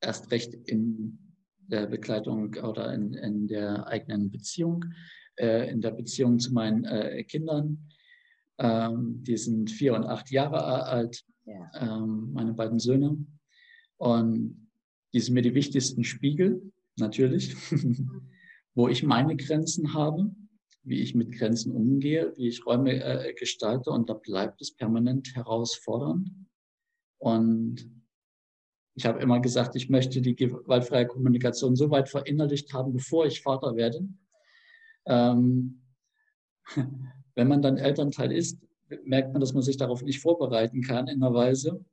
[0.00, 1.18] erst recht in
[1.58, 4.84] der Begleitung oder in, in der eigenen Beziehung,
[5.36, 7.88] äh, in der Beziehung zu meinen äh, Kindern.
[8.58, 11.70] Ähm, die sind vier und acht Jahre alt, ja.
[11.74, 13.24] ähm, meine beiden Söhne.
[14.00, 14.70] Und
[15.12, 17.54] die sind mir die wichtigsten Spiegel, natürlich,
[18.74, 20.34] wo ich meine Grenzen habe,
[20.82, 23.90] wie ich mit Grenzen umgehe, wie ich Räume äh, gestalte.
[23.90, 26.30] Und da bleibt es permanent herausfordernd.
[27.18, 27.90] Und
[28.94, 33.42] ich habe immer gesagt, ich möchte die gewaltfreie Kommunikation so weit verinnerlicht haben, bevor ich
[33.42, 34.08] Vater werde.
[35.04, 35.82] Ähm,
[37.34, 38.58] wenn man dann Elternteil ist,
[39.04, 41.84] merkt man, dass man sich darauf nicht vorbereiten kann in einer Weise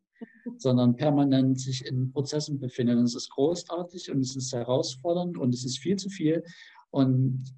[0.58, 2.98] sondern permanent sich in Prozessen befinden.
[2.98, 6.44] Und es ist großartig und es ist herausfordernd und es ist viel zu viel.
[6.90, 7.54] Und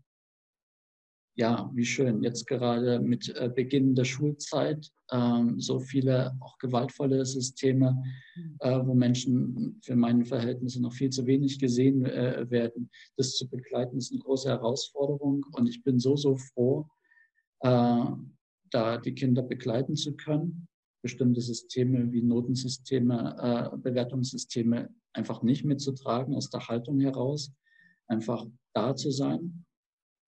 [1.36, 7.26] ja, wie schön, jetzt gerade mit äh, Beginn der Schulzeit ähm, so viele auch gewaltvolle
[7.26, 8.04] Systeme,
[8.60, 12.90] äh, wo Menschen für meine Verhältnisse noch viel zu wenig gesehen äh, werden.
[13.16, 16.88] Das zu begleiten ist eine große Herausforderung und ich bin so, so froh,
[17.62, 18.06] äh,
[18.72, 20.68] da die Kinder begleiten zu können
[21.02, 27.52] bestimmte Systeme wie Notensysteme, äh, Bewertungssysteme einfach nicht mitzutragen aus der Haltung heraus,
[28.08, 29.66] einfach da zu sein,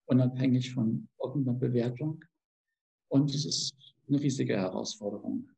[0.06, 2.24] unabhängig von irgendeiner Bewertung.
[3.08, 3.74] Und es ist
[4.08, 5.50] eine riesige Herausforderung.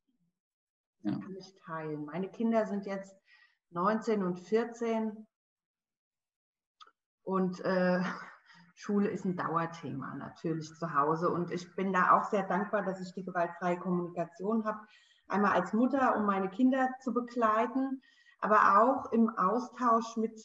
[1.03, 1.19] Ja.
[1.19, 2.05] Kann ich teilen.
[2.05, 3.17] Meine Kinder sind jetzt
[3.71, 5.27] 19 und 14
[7.25, 8.01] und äh,
[8.75, 11.31] Schule ist ein Dauerthema natürlich zu Hause.
[11.31, 14.81] Und ich bin da auch sehr dankbar, dass ich die gewaltfreie Kommunikation habe.
[15.29, 18.03] Einmal als Mutter, um meine Kinder zu begleiten,
[18.41, 20.39] aber auch im Austausch mit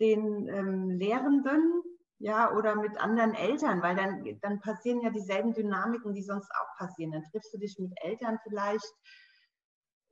[0.00, 1.82] den ähm, Lehrenden,
[2.18, 6.78] ja, oder mit anderen Eltern, weil dann, dann passieren ja dieselben Dynamiken, die sonst auch
[6.78, 7.10] passieren.
[7.10, 8.86] Dann triffst du dich mit Eltern vielleicht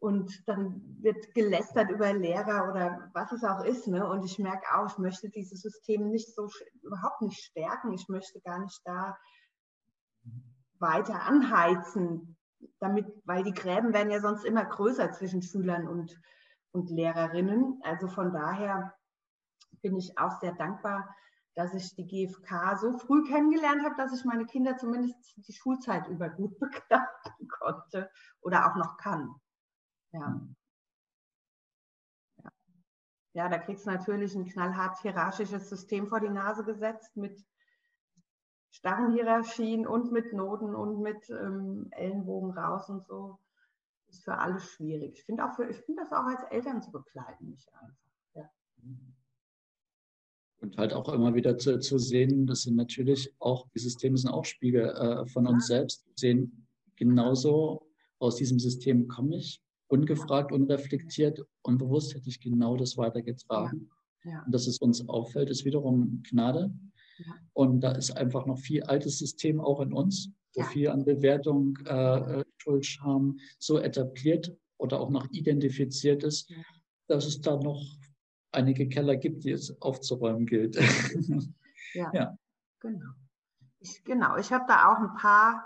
[0.00, 3.86] und dann wird gelästert über Lehrer oder was es auch ist.
[3.86, 4.08] Ne?
[4.08, 6.48] Und ich merke auch, ich möchte dieses System nicht so
[6.82, 7.92] überhaupt nicht stärken.
[7.92, 9.16] Ich möchte gar nicht da
[10.78, 12.38] weiter anheizen,
[12.78, 16.18] damit, weil die Gräben werden ja sonst immer größer zwischen Schülern und,
[16.72, 17.78] und Lehrerinnen.
[17.82, 18.94] Also von daher
[19.82, 21.14] bin ich auch sehr dankbar,
[21.54, 26.08] dass ich die GfK so früh kennengelernt habe, dass ich meine Kinder zumindest die Schulzeit
[26.08, 28.10] über gut begleiten konnte
[28.40, 29.34] oder auch noch kann.
[30.12, 30.40] Ja.
[32.42, 32.52] Ja,
[33.32, 37.44] ja da kriegst du natürlich ein knallhart hierarchisches System vor die Nase gesetzt mit
[38.70, 43.38] starren Hierarchien und mit Noten und mit ähm, Ellenbogen raus und so.
[44.08, 45.18] Ist für alle schwierig.
[45.18, 47.96] Ich finde find das auch als Eltern zu begleiten, nicht einfach.
[48.34, 48.50] Ja.
[50.60, 54.30] Und halt auch immer wieder zu, zu sehen, das sind natürlich auch, die Systeme sind
[54.30, 55.78] auch Spiegel äh, von uns ja.
[55.78, 57.86] selbst, sehen genauso
[58.18, 63.88] aus diesem System komme ich, ungefragt, unreflektiert, unbewusst hätte ich genau das weitergetragen.
[64.24, 64.32] Ja.
[64.32, 64.42] Ja.
[64.44, 66.72] Und dass es uns auffällt, ist wiederum Gnade.
[67.18, 67.34] Ja.
[67.52, 71.78] Und da ist einfach noch viel altes System auch in uns, wo viel an Bewertung,
[71.86, 76.52] äh, äh, Schuld, Scham so etabliert oder auch noch identifiziert ist,
[77.06, 77.82] dass es da noch
[78.52, 80.76] einige Keller gibt, die es aufzuräumen gilt.
[81.94, 82.38] ja, ja,
[82.80, 83.12] genau.
[83.80, 85.64] Ich, genau, ich habe da auch ein paar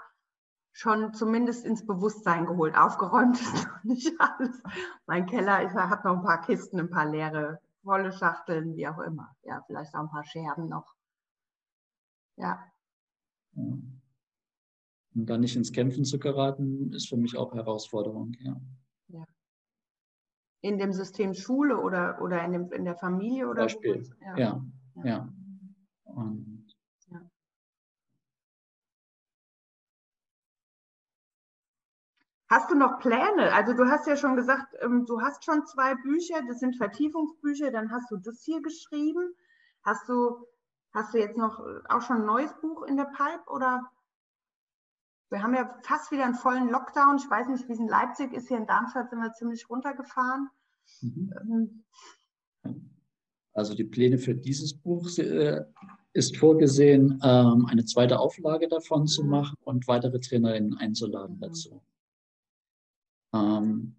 [0.74, 2.76] schon zumindest ins Bewusstsein geholt.
[2.76, 4.62] Aufgeräumt ist noch nicht alles.
[5.06, 8.98] Mein Keller ist, hat noch ein paar Kisten, ein paar leere, volle Schachteln, wie auch
[8.98, 9.34] immer.
[9.44, 10.94] Ja, vielleicht auch ein paar Scherben noch.
[12.36, 12.62] Ja.
[13.54, 13.62] ja.
[15.14, 18.60] Und dann nicht ins Kämpfen zu geraten, ist für mich auch Herausforderung, ja
[20.64, 24.08] in dem System Schule oder, oder in, dem, in der Familie oder Beispiel.
[24.22, 24.38] Ja.
[24.38, 24.64] ja.
[25.04, 25.28] ja.
[26.04, 26.53] Und
[32.54, 33.52] Hast du noch Pläne?
[33.52, 37.72] Also du hast ja schon gesagt, ähm, du hast schon zwei Bücher, das sind Vertiefungsbücher,
[37.72, 39.34] dann hast du das hier geschrieben.
[39.82, 40.46] Hast du,
[40.92, 43.90] hast du jetzt noch äh, auch schon ein neues Buch in der Pipe oder?
[45.30, 47.16] Wir haben ja fast wieder einen vollen Lockdown.
[47.16, 48.46] Ich weiß nicht, wie es in Leipzig ist.
[48.46, 50.48] Hier in Darmstadt sind wir ziemlich runtergefahren.
[51.00, 51.34] Mhm.
[51.42, 51.84] Ähm,
[53.52, 55.64] also die Pläne für dieses Buch äh,
[56.12, 59.30] ist vorgesehen, ähm, eine zweite Auflage davon zu mhm.
[59.30, 61.82] machen und weitere Trainerinnen einzuladen dazu.
[63.34, 63.96] Ähm,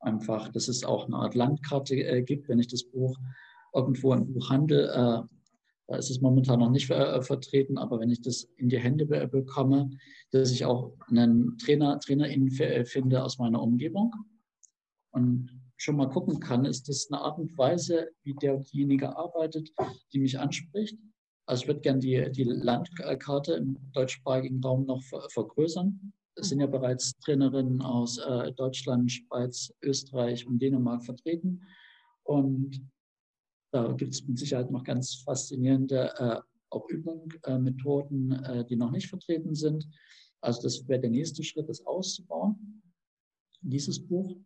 [0.00, 3.16] einfach, dass es auch eine Art Landkarte äh, gibt, wenn ich das Buch
[3.74, 5.22] irgendwo im Buchhandel äh,
[5.92, 9.04] da ist es momentan noch nicht äh, vertreten, aber wenn ich das in die Hände
[9.04, 9.90] be bekomme,
[10.30, 14.14] dass ich auch einen Trainer, Trainerin äh, finde aus meiner Umgebung
[15.10, 19.70] und schon mal gucken kann, ist das eine Art und Weise, wie der diejenige arbeitet,
[20.12, 20.96] die mich anspricht.
[21.44, 26.12] Also ich würde gerne die, die Landkarte im deutschsprachigen Raum noch ver vergrößern.
[26.34, 31.62] Es sind ja bereits Trainerinnen aus äh, Deutschland, Schweiz, Österreich und Dänemark vertreten.
[32.22, 32.80] Und
[33.72, 36.40] da gibt es mit Sicherheit noch ganz faszinierende äh,
[36.70, 39.86] auch Übungen, äh, Methoden, äh, die noch nicht vertreten sind.
[40.40, 42.82] Also das wäre der nächste Schritt, das auszubauen,
[43.60, 44.36] dieses Buch.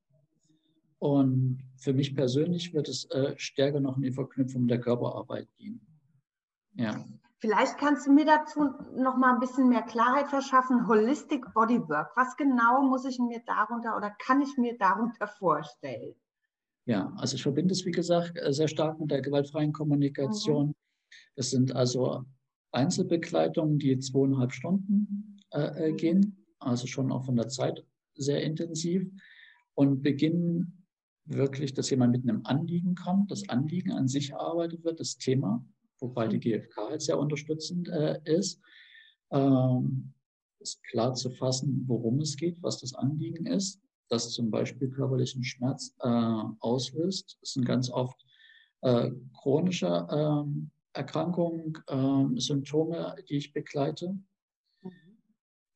[0.98, 5.80] Und für mich persönlich wird es äh, stärker noch in die Verknüpfung der Körperarbeit gehen.
[6.74, 7.04] Ja.
[7.38, 10.88] Vielleicht kannst du mir dazu noch mal ein bisschen mehr Klarheit verschaffen.
[10.88, 12.16] Holistic Bodywork.
[12.16, 16.14] Was genau muss ich mir darunter oder kann ich mir darunter vorstellen?
[16.86, 20.68] Ja, also ich verbinde es, wie gesagt, äh, sehr stark mit der gewaltfreien Kommunikation.
[20.68, 20.74] Mhm.
[21.34, 22.24] Das sind also
[22.72, 25.96] Einzelbegleitungen, die zweieinhalb Stunden äh, äh, mhm.
[25.96, 29.06] gehen, also schon auch von der Zeit sehr intensiv
[29.74, 30.86] und beginnen
[31.24, 35.64] wirklich, dass jemand mit einem Anliegen kommt, das Anliegen an sich erarbeitet wird, das Thema,
[36.00, 36.40] wobei die mhm.
[36.40, 38.60] GfK jetzt sehr unterstützend äh, ist,
[39.30, 40.12] ähm,
[40.60, 45.44] ist klar zu fassen, worum es geht, was das Anliegen ist das zum Beispiel körperlichen
[45.44, 47.38] Schmerz äh, auslöst.
[47.40, 48.24] Das sind ganz oft
[48.82, 54.16] äh, chronische äh, Erkrankungen, ähm, Symptome, die ich begleite.
[54.82, 54.92] Mhm.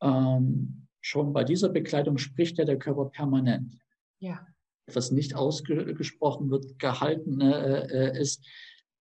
[0.00, 3.78] Ähm, schon bei dieser Begleitung spricht ja der Körper permanent.
[4.18, 4.46] Ja.
[4.92, 8.46] Was nicht ausgesprochen wird, gehalten äh, äh, ist,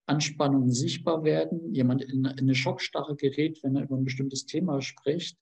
[0.09, 4.81] Anspannungen sichtbar werden, jemand in, in eine Schockstarre gerät, wenn er über ein bestimmtes Thema
[4.81, 5.37] spricht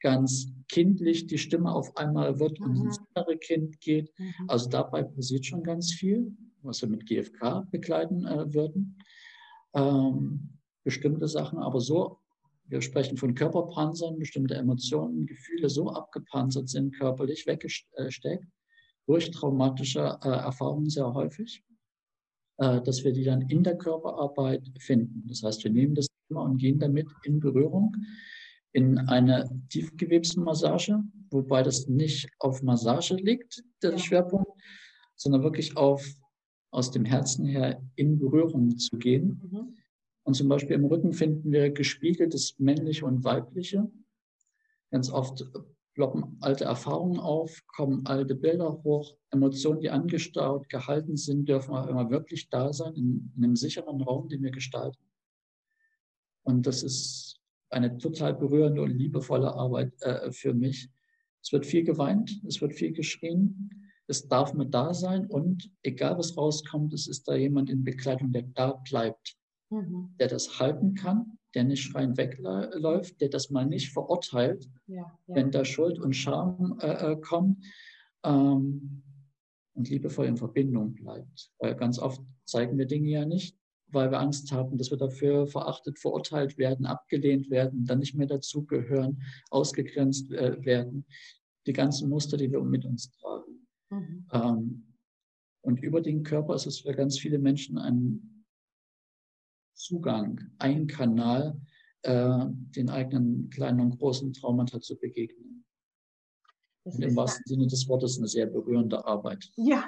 [0.00, 3.40] ganz kindlich die Stimme auf einmal wird und ins andere mhm.
[3.40, 4.12] Kind geht.
[4.18, 4.34] Mhm.
[4.48, 8.98] Also dabei passiert schon ganz viel, was wir mit GFK begleiten äh, würden.
[9.74, 12.18] Ähm, bestimmte Sachen, aber so,
[12.66, 18.46] wir sprechen von Körperpanzern, bestimmte Emotionen, Gefühle so abgepanzert sind, körperlich weggesteckt,
[19.06, 21.77] durch traumatische äh, Erfahrungen sehr häufig, äh,
[22.58, 25.24] dass wir die dann in der Körperarbeit finden.
[25.28, 27.96] Das heißt, wir nehmen das und gehen damit in Berührung
[28.72, 33.98] in eine Tiefgewebsmassage, wobei das nicht auf Massage liegt, der.
[33.98, 34.50] Schwerpunkt,
[35.16, 36.04] sondern wirklich auf
[36.70, 39.40] aus dem Herzen her in Berührung zu gehen.
[39.50, 39.76] Mhm.
[40.24, 43.90] Und zum Beispiel im Rücken finden wir gespiegeltes männliche und weibliche.
[44.90, 45.46] Ganz oft
[45.98, 51.88] ploppen alte Erfahrungen auf, kommen alte Bilder hoch, Emotionen, die angestaut, gehalten sind, dürfen auch
[51.88, 55.02] immer wirklich da sein, in, in einem sicheren Raum, den wir gestalten.
[56.44, 57.40] Und das ist
[57.70, 60.88] eine total berührende und liebevolle Arbeit äh, für mich.
[61.42, 66.16] Es wird viel geweint, es wird viel geschrien, es darf mit da sein und egal
[66.16, 69.36] was rauskommt, es ist da jemand in Begleitung, der da bleibt,
[69.70, 70.14] mhm.
[70.20, 75.34] der das halten kann, der nicht schreiend wegläuft, der das mal nicht verurteilt, ja, ja.
[75.34, 77.62] wenn da Schuld und Scham äh, äh, kommen
[78.24, 79.02] ähm,
[79.74, 81.50] und liebevoll in Verbindung bleibt.
[81.58, 83.56] Weil ganz oft zeigen wir Dinge ja nicht,
[83.88, 88.26] weil wir Angst haben, dass wir dafür verachtet, verurteilt werden, abgelehnt werden, dann nicht mehr
[88.26, 91.06] dazugehören, ausgegrenzt äh, werden.
[91.66, 93.66] Die ganzen Muster, die wir mit uns tragen.
[93.90, 94.26] Mhm.
[94.32, 94.84] Ähm,
[95.62, 98.37] und über den Körper ist es für ganz viele Menschen ein
[99.78, 101.60] Zugang, ein Kanal,
[102.02, 105.64] äh, den eigenen kleinen und großen Traumata zu begegnen.
[106.84, 109.50] und im wahrsten Sinne des Wortes eine sehr berührende Arbeit.
[109.56, 109.84] Ja.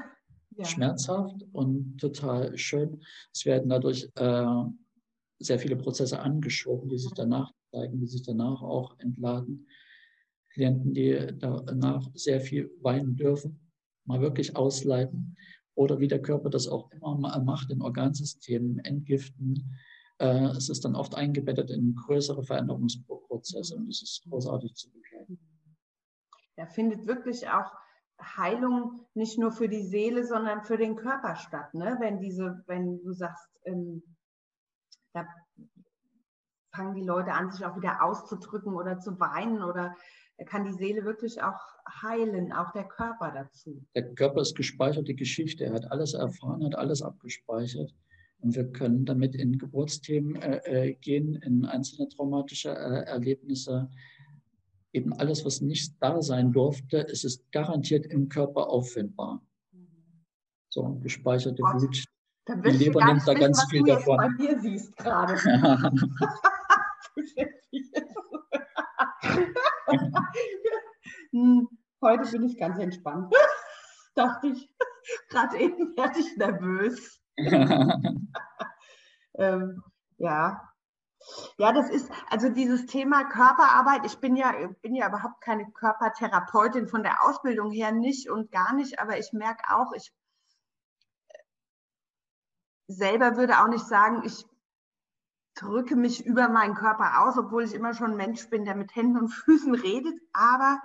[0.50, 0.64] ja.
[0.64, 3.02] Schmerzhaft und total schön.
[3.32, 4.64] Es werden dadurch äh,
[5.38, 9.66] sehr viele Prozesse angeschoben, die sich danach zeigen, die sich danach auch entladen.
[10.52, 13.58] Klienten, die danach sehr viel weinen dürfen,
[14.04, 15.36] mal wirklich ausleiten
[15.80, 19.78] oder wie der Körper das auch immer macht in Organsystemen, entgiften.
[20.18, 25.38] Äh, es ist dann oft eingebettet in größere Veränderungsprozesse und es ist großartig zu begleiten.
[26.56, 27.72] Da findet wirklich auch
[28.20, 31.72] Heilung nicht nur für die Seele, sondern für den Körper statt.
[31.72, 31.96] Ne?
[31.98, 34.02] Wenn diese, wenn du sagst, ähm,
[35.14, 35.26] da
[36.74, 39.96] fangen die Leute an, sich auch wieder auszudrücken oder zu weinen oder
[40.46, 41.60] kann die Seele wirklich auch
[42.02, 43.84] heilen, auch der Körper dazu.
[43.94, 47.94] Der Körper ist gespeicherte Geschichte, er hat alles erfahren, hat alles abgespeichert.
[48.40, 53.90] Und wir können damit in Geburtsthemen äh, äh, gehen, in einzelne traumatische äh, Erlebnisse.
[54.92, 59.42] Eben alles, was nicht da sein durfte, es ist garantiert im Körper auffindbar.
[60.70, 62.04] So, gespeicherte Gott, Wut.
[62.64, 64.18] Die Leber nimmt da ganz viel davon.
[64.18, 65.34] Was du jetzt bei mir siehst gerade.
[71.32, 71.68] hm,
[72.02, 73.32] heute bin ich ganz entspannt.
[74.14, 74.70] Dachte ich.
[75.28, 77.20] Gerade eben werde ich nervös.
[79.38, 79.82] ähm,
[80.18, 80.66] ja.
[81.58, 84.06] Ja, das ist also dieses Thema Körperarbeit.
[84.06, 88.72] Ich bin ja, bin ja überhaupt keine Körpertherapeutin von der Ausbildung her nicht und gar
[88.72, 90.12] nicht, aber ich merke auch, ich
[92.88, 94.46] selber würde auch nicht sagen, ich
[95.54, 98.94] drücke mich über meinen Körper aus, obwohl ich immer schon ein Mensch bin, der mit
[98.94, 100.18] Händen und Füßen redet.
[100.32, 100.80] Aber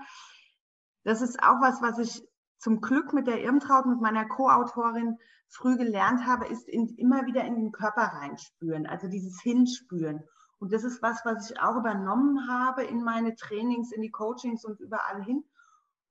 [1.03, 5.17] das ist auch was, was ich zum Glück mit der Irmtraut, mit meiner Co-Autorin
[5.49, 10.23] früh gelernt habe, ist in, immer wieder in den Körper reinspüren, also dieses Hinspüren.
[10.57, 14.65] Und das ist was, was ich auch übernommen habe in meine Trainings, in die Coachings
[14.65, 15.43] und überall hin.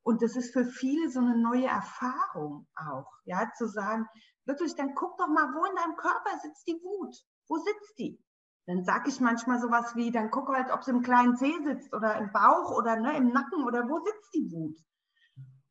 [0.02, 4.07] Und das ist für viele so eine neue Erfahrung auch, ja, zu sagen,
[4.44, 7.16] wirklich, dann guck doch mal, wo in deinem Körper sitzt die Wut?
[7.48, 8.22] Wo sitzt die?
[8.66, 11.92] Dann sage ich manchmal sowas wie, dann guck halt, ob es im kleinen Zeh sitzt
[11.94, 14.78] oder im Bauch oder ne, im Nacken oder wo sitzt die Wut.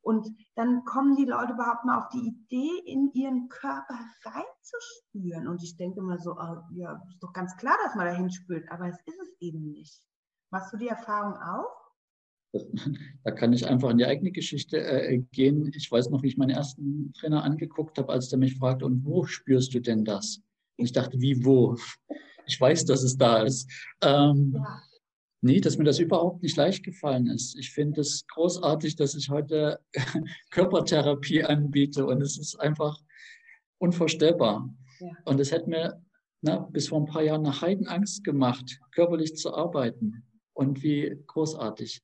[0.01, 5.47] Und dann kommen die Leute überhaupt mal auf die Idee, in ihren Körper reinzuspüren.
[5.47, 8.69] Und ich denke immer so, oh, ja, ist doch ganz klar, dass man da hinspürt,
[8.69, 10.03] aber es ist es eben nicht.
[10.51, 11.83] Machst du die Erfahrung auch?
[13.23, 15.71] Da kann ich einfach in die eigene Geschichte äh, gehen.
[15.73, 19.05] Ich weiß noch, wie ich meinen ersten Trainer angeguckt habe, als der mich fragte, und
[19.05, 20.41] wo spürst du denn das?
[20.77, 21.77] Und ich dachte, wie wo?
[22.45, 23.69] Ich weiß, dass es da ist.
[24.01, 24.81] Ähm, ja.
[25.41, 27.57] Nee, dass mir das überhaupt nicht leicht gefallen ist.
[27.57, 29.79] Ich finde es großartig, dass ich heute
[30.51, 32.97] Körpertherapie anbiete und es ist einfach
[33.77, 34.73] unvorstellbar.
[34.99, 35.07] Ja.
[35.25, 36.01] Und es hat mir
[36.43, 40.23] na, bis vor ein paar Jahren eine Heidenangst gemacht, körperlich zu arbeiten.
[40.53, 42.03] Und wie großartig.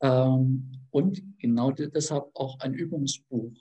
[0.00, 3.52] Ähm, und genau deshalb auch ein Übungsbuch,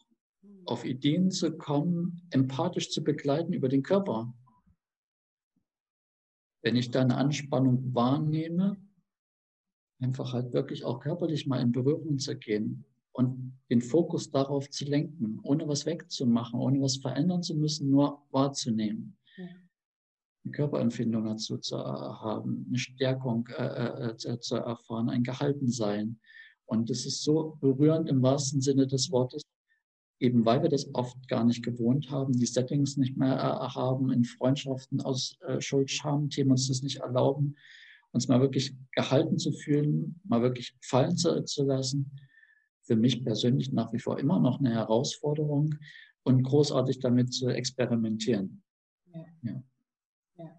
[0.41, 0.61] hm.
[0.65, 4.33] auf Ideen zu kommen, empathisch zu begleiten über den Körper.
[6.61, 8.77] Wenn ich da eine Anspannung wahrnehme,
[9.99, 14.85] einfach halt wirklich auch körperlich mal in Berührung zu gehen und den Fokus darauf zu
[14.85, 19.17] lenken, ohne was wegzumachen, ohne was verändern zu müssen, nur wahrzunehmen.
[19.37, 19.45] Ja.
[20.45, 26.19] Eine Körperempfindung dazu zu haben, eine Stärkung äh, äh, zu, erfahren, ein Gehaltensein.
[26.65, 29.41] Und es ist so berührend im wahrsten Sinne des Wortes,
[30.19, 34.11] eben weil wir das oft gar nicht gewohnt haben, die Settings nicht mehr äh, haben,
[34.11, 37.55] in Freundschaften aus äh, Schuld-Scham-Themen uns das nicht erlauben,
[38.11, 42.11] uns mal wirklich gehalten zu fühlen, mal wirklich fallen zu, zu lassen.
[42.81, 45.75] Für mich persönlich nach wie vor immer noch eine Herausforderung
[46.23, 48.63] und großartig damit zu experimentieren.
[49.13, 49.25] Ja.
[49.43, 49.63] ja.
[50.37, 50.57] ja.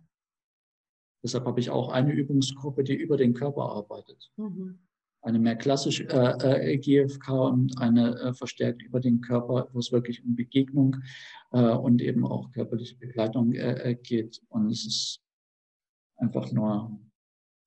[1.23, 4.31] Deshalb habe ich auch eine Übungsgruppe, die über den Körper arbeitet.
[4.37, 4.79] Mhm
[5.23, 9.93] eine mehr klassische äh, äh, GFK und eine äh, verstärkt über den Körper, wo es
[9.93, 10.97] wirklich um Begegnung
[11.53, 14.41] äh, und eben auch körperliche Begleitung äh, äh, geht.
[14.49, 15.21] Und es ist
[16.17, 16.99] einfach nur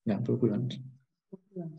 [0.05, 0.81] ja, berührend.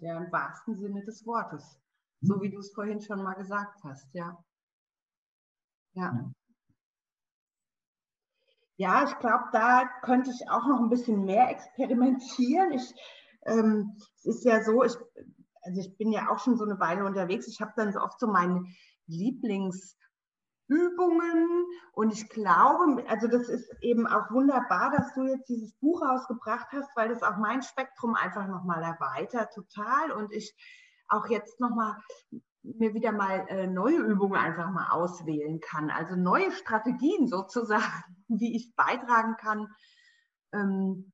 [0.01, 1.79] Ja, im wahrsten Sinne des Wortes.
[2.21, 4.43] So wie du es vorhin schon mal gesagt hast, ja.
[5.95, 6.33] Ja.
[8.77, 12.73] Ja, ich glaube, da könnte ich auch noch ein bisschen mehr experimentieren.
[12.73, 12.95] Ich,
[13.45, 14.97] ähm, es ist ja so, ich
[15.63, 17.49] also ich bin ja auch schon so eine Weile unterwegs.
[17.49, 18.65] Ich habe dann so oft so meine
[19.07, 19.97] Lieblingsübungen
[21.93, 26.69] und ich glaube, also das ist eben auch wunderbar, dass du jetzt dieses Buch rausgebracht
[26.73, 30.55] hast, weil das auch mein Spektrum einfach nochmal erweitert total und ich
[31.09, 31.97] auch jetzt nochmal
[32.63, 38.57] mir wieder mal äh, neue Übungen einfach mal auswählen kann, also neue Strategien sozusagen, wie
[38.57, 39.69] ich beitragen kann,
[40.53, 41.13] ähm,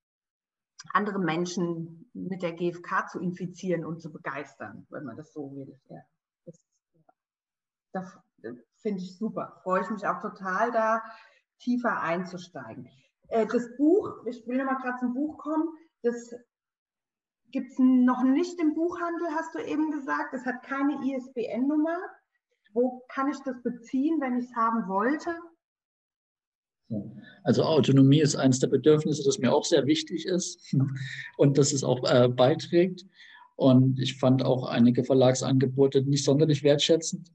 [0.92, 5.78] andere Menschen mit der GfK zu infizieren und zu begeistern, wenn man das so will.
[5.88, 6.00] Ja,
[6.44, 6.60] das,
[7.92, 8.20] das
[8.76, 9.60] finde ich super.
[9.62, 11.02] Freue ich mich auch total, da
[11.58, 12.88] tiefer einzusteigen.
[13.28, 15.68] Äh, das Buch, ich will nochmal gerade zum Buch kommen,
[16.02, 16.34] das
[17.50, 20.34] gibt es noch nicht im Buchhandel, hast du eben gesagt.
[20.34, 21.98] Das hat keine ISBN-Nummer.
[22.72, 25.34] Wo kann ich das beziehen, wenn ich es haben wollte?
[27.42, 30.74] Also Autonomie ist eines der Bedürfnisse, das mir auch sehr wichtig ist
[31.36, 33.04] und das es auch äh, beiträgt.
[33.56, 37.32] Und ich fand auch einige Verlagsangebote nicht sonderlich wertschätzend.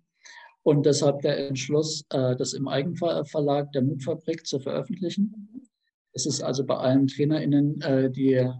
[0.63, 5.67] Und deshalb der Entschluss, äh, das im Eigenverlag der Mutfabrik zu veröffentlichen.
[6.13, 8.51] Es ist also bei allen TrainerInnen, äh, die äh,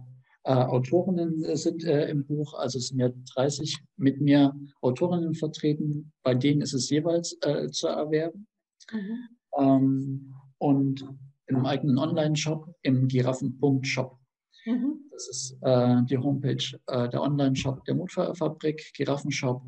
[0.44, 6.34] Autorinnen sind äh, im Buch, also es sind ja 30 mit mir Autorinnen vertreten, bei
[6.34, 8.46] denen ist es jeweils äh, zu erwerben.
[8.92, 9.28] Mhm.
[9.58, 11.06] Ähm, und
[11.46, 14.18] im eigenen Online-Shop, im Giraffen.shop.
[14.64, 15.04] Mhm.
[15.10, 19.62] Das ist äh, die Homepage, äh, der Online-Shop der Mutfabrik, Giraffenshop.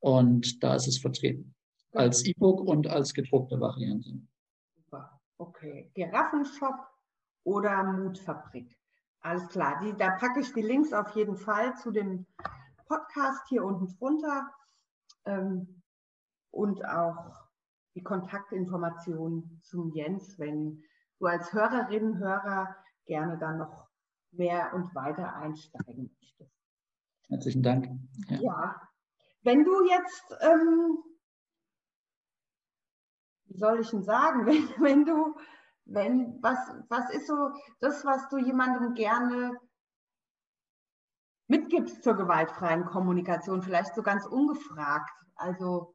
[0.00, 1.54] Und da ist es vertreten.
[1.92, 4.20] Als E-Book und als gedruckte Variante.
[4.76, 5.18] Super.
[5.38, 5.90] Okay.
[5.94, 6.76] Giraffenshop
[7.44, 8.76] oder Mutfabrik.
[9.20, 9.80] Alles klar.
[9.82, 12.26] Die, da packe ich die Links auf jeden Fall zu dem
[12.86, 14.50] Podcast hier unten drunter.
[15.24, 15.82] Ähm,
[16.50, 17.47] und auch
[17.94, 20.82] die Kontaktinformationen zum Jens, wenn
[21.18, 22.76] du als Hörerin, Hörer
[23.06, 23.88] gerne dann noch
[24.32, 26.52] mehr und weiter einsteigen möchtest.
[27.28, 27.88] Herzlichen Dank.
[28.28, 28.88] Ja, ja.
[29.42, 30.98] wenn du jetzt, ähm,
[33.46, 35.36] wie soll ich denn sagen, wenn, wenn du,
[35.84, 36.58] wenn, was,
[36.88, 39.58] was ist so das, was du jemandem gerne
[41.48, 45.10] mitgibst zur gewaltfreien Kommunikation, vielleicht so ganz ungefragt?
[45.34, 45.94] Also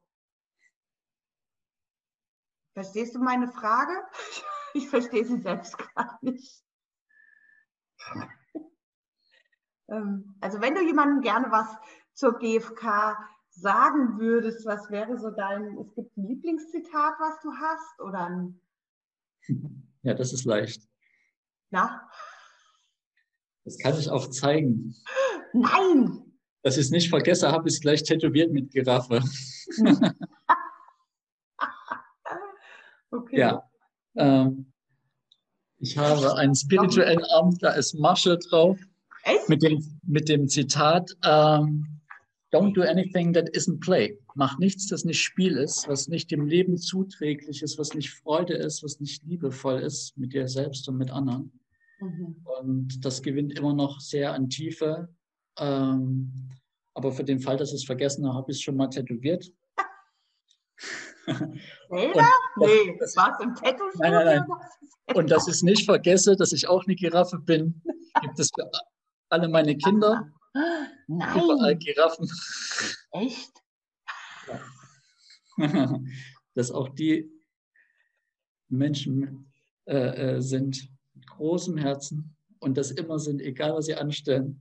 [2.73, 3.93] Verstehst du meine Frage?
[4.75, 6.63] Ich verstehe sie selbst gar nicht.
[9.89, 11.67] Ähm, also wenn du jemandem gerne was
[12.13, 13.17] zur GfK
[13.49, 18.61] sagen würdest, was wäre so dein, es gibt ein Lieblingszitat, was du hast oder ein
[20.03, 20.81] Ja, das ist leicht.
[21.69, 22.09] Na?
[23.63, 24.95] Das kann ich auch zeigen.
[25.53, 26.33] Nein!
[26.61, 29.21] Dass ich es nicht vergesse, habe ich es gleich tätowiert mit Giraffe.
[33.13, 33.39] Okay.
[33.39, 33.69] Ja.
[34.15, 34.71] Ähm,
[35.79, 38.79] ich habe einen spirituellen Arm, da ist Masche drauf.
[39.23, 39.49] Echt?
[39.49, 41.93] Mit dem, mit dem Zitat, ähm,
[42.53, 44.15] Don't do anything that isn't play.
[44.35, 48.53] Mach nichts, das nicht Spiel ist, was nicht dem Leben zuträglich ist, was nicht Freude
[48.53, 51.51] ist, was nicht liebevoll ist mit dir selbst und mit anderen.
[51.99, 52.35] Mhm.
[52.43, 55.09] Und das gewinnt immer noch sehr an Tiefe.
[55.57, 56.31] Ähm,
[56.93, 59.51] aber für den Fall, dass ich es vergessen habe, habe ich es schon mal tätowiert.
[61.25, 62.27] Selber?
[62.57, 63.85] Nee, das war im Tattoo.
[63.95, 64.45] Nein, nein, nein.
[65.15, 67.81] Und dass ich nicht vergesse, dass ich auch eine Giraffe bin,
[68.21, 68.69] gibt es für
[69.29, 70.29] alle meine Kinder.
[71.07, 71.35] Nein.
[71.35, 72.29] Überall Giraffen.
[73.11, 73.51] Echt?
[75.57, 75.99] Ja.
[76.55, 77.31] Dass auch die
[78.69, 79.51] Menschen
[79.85, 84.59] äh, äh, sind mit großem Herzen und das immer sind, egal was sie anstellen.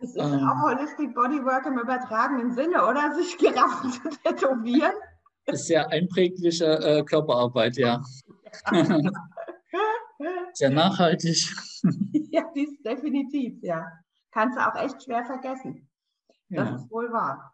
[0.00, 3.14] Das ist ähm, auch Holistic Bodywork im übertragenen Sinne, oder?
[3.14, 4.92] Sich Giraffen zu tätowieren
[5.50, 8.02] sehr einprägliche äh, Körperarbeit, ja.
[10.54, 11.46] sehr nachhaltig.
[12.30, 12.44] Ja,
[12.84, 13.86] definitiv, ja.
[14.30, 15.88] Kannst du auch echt schwer vergessen.
[16.48, 16.76] Das ja.
[16.76, 17.52] ist wohl wahr.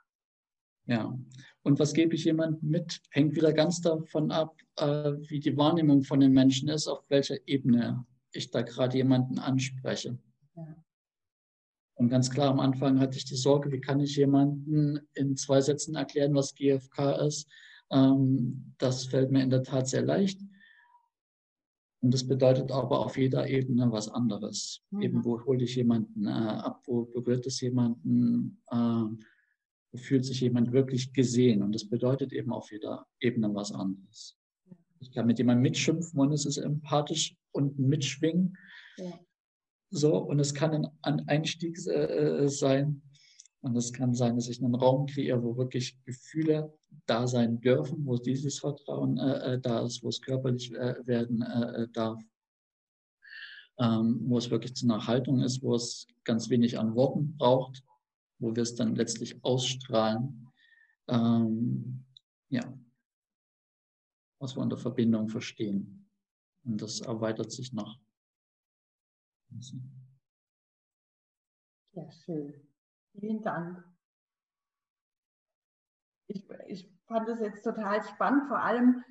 [0.86, 1.16] Ja.
[1.62, 6.03] Und was gebe ich jemandem mit, hängt wieder ganz davon ab, äh, wie die Wahrnehmung
[6.03, 10.18] von den Menschen ist, auf welcher Ebene ich da gerade jemanden anspreche.
[10.57, 10.84] Ja.
[11.95, 15.61] Und ganz klar, am Anfang hatte ich die Sorge, wie kann ich jemanden in zwei
[15.61, 17.49] Sätzen erklären, was GFK ist.
[17.91, 20.41] Ähm, das fällt mir in der Tat sehr leicht.
[22.01, 24.84] Und das bedeutet aber auf jeder Ebene was anderes.
[24.91, 25.03] Mhm.
[25.03, 30.41] Eben, wo hole ich jemanden äh, ab, wo berührt es jemanden, äh, wo fühlt sich
[30.41, 31.62] jemand wirklich gesehen.
[31.62, 34.36] Und das bedeutet eben auf jeder Ebene was anderes.
[35.01, 38.57] Ich kann mit jemandem mitschimpfen und es ist empathisch und mitschwingen.
[38.97, 39.18] Ja.
[39.91, 43.03] So, und es kann ein Einstieg äh, äh, sein.
[43.61, 46.72] Und es kann sein, dass ich einen Raum kreiere, wo wirklich Gefühle
[47.06, 51.42] da sein dürfen, wo dieses Vertrauen äh, äh da ist, wo es körperlich äh, werden
[51.42, 52.22] äh, darf,
[53.78, 57.82] ähm, wo es wirklich zu einer Haltung ist, wo es ganz wenig an Worten braucht,
[58.38, 60.46] wo wir es dann letztlich ausstrahlen.
[61.09, 62.04] Ähm,
[62.50, 62.78] ja,
[64.38, 66.09] was wir unter Verbindung verstehen.
[66.64, 67.98] Und das erweitert sich noch.
[71.92, 72.68] Ja, schön.
[73.12, 73.84] Vielen Dank.
[76.28, 79.02] Ich, ich fand es jetzt total spannend, vor allem,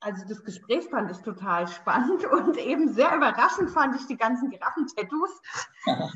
[0.00, 4.50] also das Gespräch fand ich total spannend und eben sehr überraschend fand ich die ganzen
[4.50, 5.42] Giraffen-Tattoos.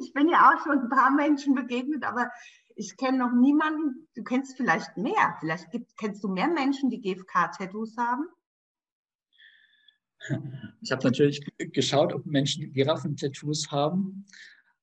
[0.00, 2.30] ich bin ja auch schon ein paar Menschen begegnet, aber
[2.74, 7.00] ich kenne noch niemanden, du kennst vielleicht mehr, vielleicht gibt, kennst du mehr Menschen, die
[7.00, 8.26] GFK-Tattoos haben?
[10.80, 14.26] Ich habe natürlich geschaut, ob Menschen Giraffen-Tattoos haben,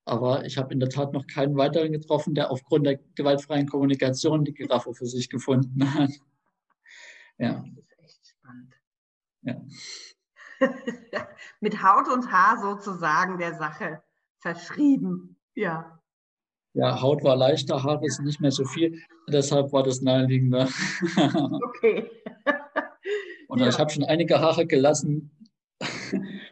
[0.05, 4.45] aber ich habe in der Tat noch keinen weiteren getroffen, der aufgrund der gewaltfreien Kommunikation
[4.45, 6.11] die Giraffe für sich gefunden hat.
[7.37, 7.65] Ja.
[7.75, 8.73] Das ist echt spannend.
[9.41, 9.61] Ja.
[11.59, 14.01] Mit Haut und Haar sozusagen der Sache
[14.39, 15.35] verschrieben.
[15.53, 15.99] Ja.
[16.75, 19.01] Ja, Haut war leichter, Haare ist nicht mehr so viel.
[19.27, 20.69] Deshalb war das naheliegender.
[21.65, 22.09] okay.
[23.49, 23.67] Und ja.
[23.67, 25.29] ich habe schon einige Haare gelassen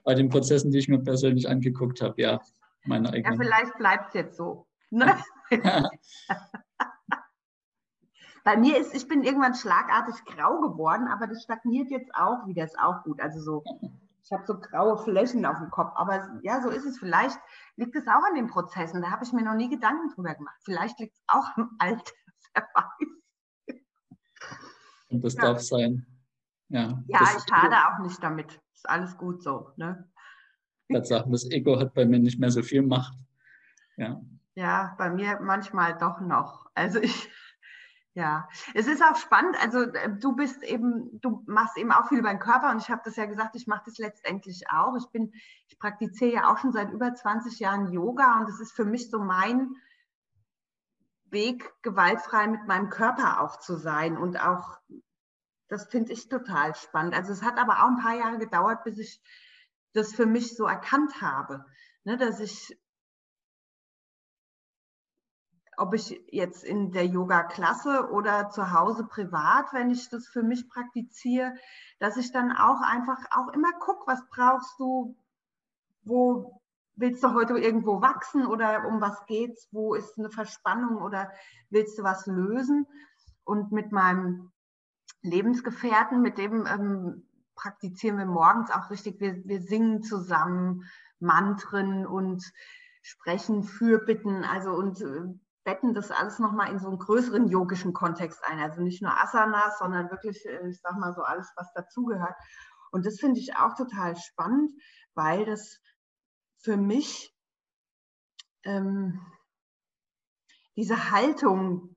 [0.04, 2.22] bei den Prozessen, die ich mir persönlich angeguckt habe.
[2.22, 2.42] Ja,
[2.86, 3.34] meine eigenen.
[3.34, 4.68] Ja, vielleicht bleibt es jetzt so.
[4.90, 5.18] Ne?
[8.44, 12.66] bei mir ist, ich bin irgendwann schlagartig grau geworden, aber das stagniert jetzt auch wieder,
[12.66, 13.22] ist auch gut.
[13.22, 13.64] Also so,
[14.24, 15.92] ich habe so graue Flächen auf dem Kopf.
[15.96, 17.00] Aber ja, so ist es.
[17.00, 17.38] Vielleicht
[17.76, 19.02] liegt es auch an den Prozessen.
[19.02, 20.56] Da habe ich mir noch nie Gedanken drüber gemacht.
[20.64, 22.14] Vielleicht liegt es auch im Alter.
[25.10, 25.42] Und das ja.
[25.42, 26.06] darf sein.
[26.70, 28.60] Ja, ja ich hade auch nicht damit.
[28.74, 29.72] Ist alles gut so.
[29.76, 30.10] Ne?
[30.92, 33.18] Tatsache, das Ego hat bei mir nicht mehr so viel Macht.
[33.98, 34.22] Ja.
[34.56, 36.70] Ja, bei mir manchmal doch noch.
[36.76, 37.30] Also ich,
[38.14, 39.56] ja, es ist auch spannend.
[39.62, 42.90] Also äh, du bist eben, du machst eben auch viel über den Körper und ich
[42.90, 44.96] habe das ja gesagt, ich mache das letztendlich auch.
[44.98, 45.34] Ich bin,
[45.68, 49.10] ich praktiziere ja auch schon seit über 20 Jahren Yoga und es ist für mich
[49.10, 49.76] so mein
[51.26, 54.78] Weg, gewaltfrei mit meinem Körper auch zu sein und auch
[55.68, 57.16] das finde ich total spannend.
[57.16, 59.20] Also es hat aber auch ein paar Jahre gedauert, bis ich
[59.94, 61.66] das für mich so erkannt habe,
[62.04, 62.78] ne, dass ich,
[65.78, 70.70] ob ich jetzt in der Yoga-Klasse oder zu Hause privat, wenn ich das für mich
[70.70, 71.54] praktiziere,
[72.00, 75.16] dass ich dann auch einfach auch immer gucke, was brauchst du,
[76.04, 76.62] wo
[76.96, 81.32] willst du heute irgendwo wachsen oder um was geht's, wo ist eine Verspannung oder
[81.70, 82.86] willst du was lösen?
[83.46, 84.52] Und mit meinem
[85.22, 89.20] Lebensgefährten, mit dem ähm, praktizieren wir morgens auch richtig.
[89.20, 90.84] Wir, wir singen zusammen
[91.20, 92.44] Mantren und
[93.02, 95.34] sprechen Fürbitten, also und äh,
[95.64, 98.60] betten das alles nochmal in so einen größeren yogischen Kontext ein.
[98.60, 102.36] Also nicht nur Asanas, sondern wirklich, äh, ich sag mal so alles, was dazugehört.
[102.92, 104.72] Und das finde ich auch total spannend,
[105.16, 105.80] weil das
[106.60, 107.36] für mich
[108.64, 109.20] ähm,
[110.76, 111.93] diese Haltung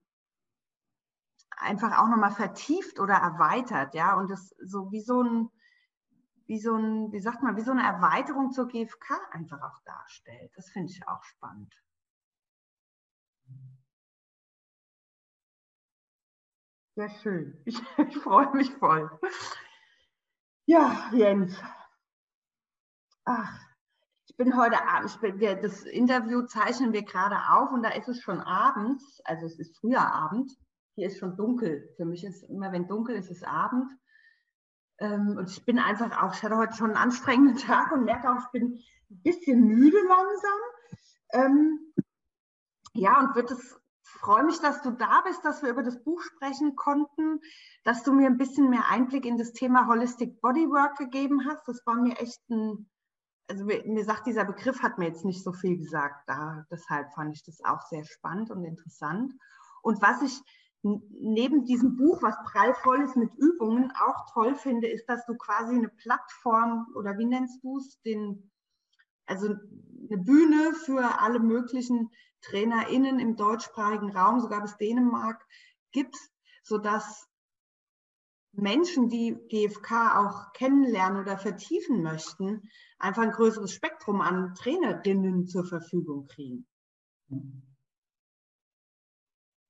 [1.57, 5.51] einfach auch nochmal vertieft oder erweitert, ja, und das so wie so ein,
[6.47, 10.53] wie so ein, wie sagt man, wie so eine Erweiterung zur GfK einfach auch darstellt.
[10.55, 11.75] Das finde ich auch spannend.
[16.95, 17.61] Sehr schön.
[17.67, 19.11] Ich, ich freue mich voll.
[20.67, 21.61] Ja, Jens.
[23.25, 23.61] Ach,
[24.29, 28.09] ich bin heute Abend, bin, wir, das Interview zeichnen wir gerade auf und da ist
[28.09, 30.57] es schon abends, also es ist früher Abend
[30.97, 31.89] hier ist schon dunkel.
[31.97, 33.93] Für mich ist immer, wenn dunkel ist, ist Abend.
[34.99, 38.31] Ähm, und ich bin einfach auch, ich hatte heute schon einen anstrengenden Tag und merke
[38.31, 38.81] auch, ich bin
[39.11, 40.61] ein bisschen müde langsam.
[41.33, 41.93] Ähm,
[42.95, 46.23] ja, und wird es, freue mich, dass du da bist, dass wir über das Buch
[46.23, 47.41] sprechen konnten,
[47.85, 51.69] dass du mir ein bisschen mehr Einblick in das Thema Holistic Bodywork gegeben hast.
[51.69, 52.89] Das war mir echt ein,
[53.51, 56.27] also mir, sagt dieser Begriff, hat mir jetzt nicht so viel gesagt.
[56.27, 59.35] Da, deshalb fand ich das auch sehr spannend und interessant.
[59.83, 60.43] Und was ich
[61.11, 65.74] neben diesem Buch, was prallvoll ist mit Übungen, auch toll finde, ist, dass du quasi
[65.74, 68.51] eine Plattform oder wie nennst du es, den,
[69.26, 72.11] also eine Bühne für alle möglichen
[72.43, 75.45] TrainerInnen im deutschsprachigen Raum, sogar bis Dänemark,
[75.93, 76.30] gibst,
[76.62, 77.26] sodass
[78.53, 85.64] Menschen, die GFK auch kennenlernen oder vertiefen möchten, einfach ein größeres Spektrum an Trainerinnen zur
[85.64, 86.66] Verfügung kriegen.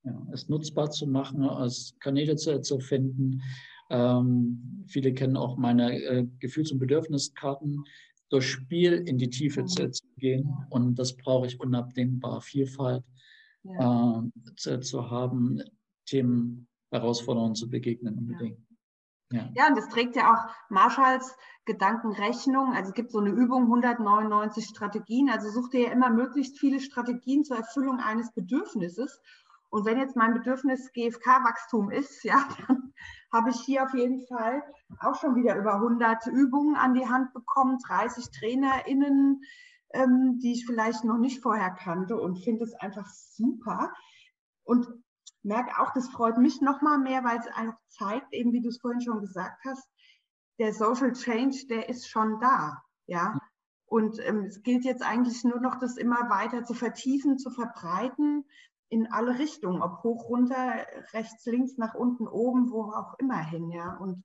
[0.07, 3.41] Ja, es nutzbar zu machen, als Kanäle zu, zu finden.
[3.89, 7.83] Ähm, viele kennen auch meine äh, Gefühls- und Bedürfniskarten,
[8.29, 9.93] durch Spiel in die Tiefe zu, mhm.
[9.93, 10.49] zu gehen.
[10.69, 12.41] Und das brauche ich unabdingbar.
[12.41, 13.03] Vielfalt
[13.63, 14.21] ja.
[14.21, 15.61] äh, zu, zu, haben,
[16.05, 18.59] Themen, Herausforderungen zu begegnen unbedingt.
[19.31, 19.49] Ja.
[19.55, 21.35] ja, und das trägt ja auch Marshalls
[21.65, 22.73] Gedankenrechnung.
[22.73, 25.29] Also es gibt so eine Übung, 199 Strategien.
[25.29, 29.21] Also such dir ja immer möglichst viele Strategien zur Erfüllung eines Bedürfnisses.
[29.69, 32.93] Und wenn jetzt mein Bedürfnis GFK-Wachstum ist, ja, dann
[33.31, 34.63] habe ich hier auf jeden Fall
[34.99, 39.41] auch schon wieder über 100 Übungen an die Hand bekommen, 30 TrainerInnen,
[39.93, 43.93] ähm, die ich vielleicht noch nicht vorher kannte und finde es einfach super.
[44.63, 44.87] Und
[45.43, 48.69] merke auch, das freut mich noch mal mehr, weil es einfach zeigt, eben wie du
[48.69, 49.87] es vorhin schon gesagt hast,
[50.59, 53.39] der Social Change, der ist schon da, ja.
[53.85, 58.43] Und ähm, es gilt jetzt eigentlich nur noch, das immer weiter zu vertiefen, zu verbreiten
[58.89, 63.69] in alle Richtungen, ob hoch, runter, rechts, links, nach unten, oben, wo auch immer hin,
[63.69, 63.95] ja.
[63.97, 64.23] Und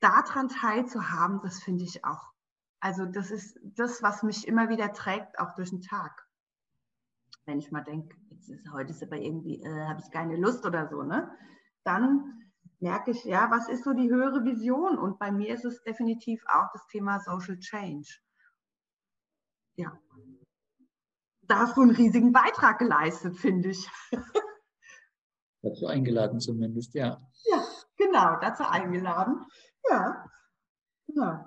[0.00, 2.32] daran teilzuhaben, das finde ich auch.
[2.80, 6.26] Also das ist das, was mich immer wieder trägt, auch durch den Tag
[7.46, 8.14] wenn ich mal denke,
[8.72, 11.30] heute ist aber irgendwie, äh, habe ich keine Lust oder so, ne?
[11.84, 12.50] Dann
[12.80, 14.98] merke ich, ja, was ist so die höhere Vision?
[14.98, 18.18] Und bei mir ist es definitiv auch das Thema Social Change.
[19.76, 19.98] Ja.
[21.48, 23.88] Da hast du einen riesigen Beitrag geleistet, finde ich.
[25.62, 27.20] dazu eingeladen zumindest, ja.
[27.44, 27.64] Ja,
[27.96, 29.44] genau, dazu eingeladen.
[29.90, 30.24] Ja,
[31.06, 31.44] genau.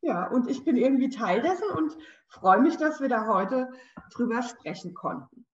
[0.00, 1.96] Ja, und ich bin irgendwie Teil dessen und
[2.28, 3.70] freue mich, dass wir da heute
[4.12, 5.46] drüber sprechen konnten.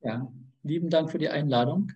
[0.00, 0.30] Ja,
[0.62, 1.92] lieben Dank für die Einladung.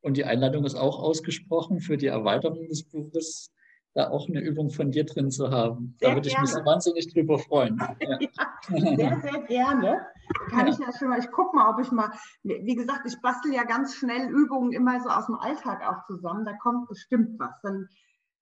[0.00, 3.52] Und die Einladung ist auch ausgesprochen für die Erweiterung des Buches,
[3.98, 5.96] da auch eine Übung von dir drin zu haben.
[5.98, 7.78] Sehr da würde ich mich wahnsinnig drüber freuen.
[8.00, 8.18] Ja.
[8.70, 10.06] ja sehr, sehr gerne.
[10.50, 10.72] Kann ja.
[10.72, 12.12] ich ja schon mal, ich gucke mal, ob ich mal,
[12.44, 16.44] wie gesagt, ich bastel ja ganz schnell Übungen immer so aus dem Alltag auch zusammen.
[16.44, 17.60] Da kommt bestimmt was.
[17.62, 17.88] Dann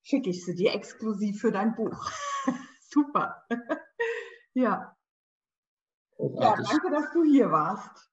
[0.03, 2.11] schicke ich sie dir exklusiv für dein Buch.
[2.81, 3.43] Super.
[4.55, 4.95] ja.
[6.19, 8.11] Ja, danke, dass du hier warst.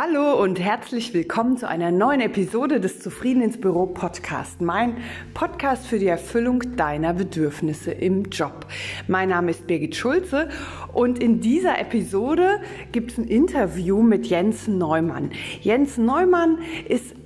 [0.00, 4.60] Hallo und herzlich willkommen zu einer neuen Episode des Zufrieden ins Büro Podcast.
[4.60, 4.98] Mein
[5.34, 8.66] Podcast für die Erfüllung deiner Bedürfnisse im Job.
[9.08, 10.50] Mein Name ist Birgit Schulze
[10.92, 12.60] und in dieser Episode
[12.92, 15.32] gibt es ein Interview mit Jens Neumann.
[15.62, 17.16] Jens Neumann ist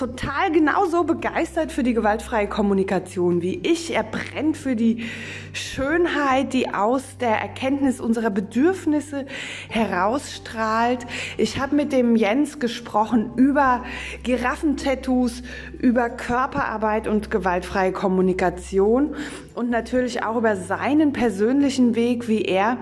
[0.00, 3.94] total genauso begeistert für die gewaltfreie Kommunikation wie ich.
[3.94, 5.04] Er brennt für die
[5.52, 9.26] Schönheit, die aus der Erkenntnis unserer Bedürfnisse
[9.68, 11.06] herausstrahlt.
[11.36, 13.84] Ich habe mit dem Jens gesprochen über
[14.22, 15.42] Giraffentattoos,
[15.78, 19.14] über Körperarbeit und gewaltfreie Kommunikation
[19.54, 22.78] und natürlich auch über seinen persönlichen Weg, wie er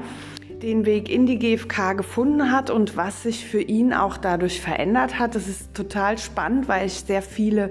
[0.63, 5.19] den Weg in die GfK gefunden hat und was sich für ihn auch dadurch verändert
[5.19, 5.35] hat.
[5.35, 7.71] Das ist total spannend, weil ich sehr viele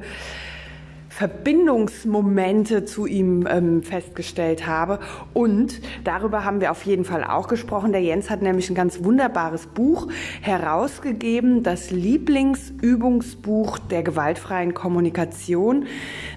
[1.17, 4.99] Verbindungsmomente zu ihm ähm, festgestellt habe.
[5.33, 7.91] Und darüber haben wir auf jeden Fall auch gesprochen.
[7.91, 10.09] Der Jens hat nämlich ein ganz wunderbares Buch
[10.41, 15.87] herausgegeben, das Lieblingsübungsbuch der gewaltfreien Kommunikation.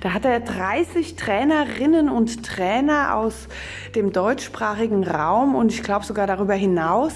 [0.01, 3.49] Da hat er 30 Trainerinnen und Trainer aus
[3.95, 7.13] dem deutschsprachigen Raum und ich glaube sogar darüber hinaus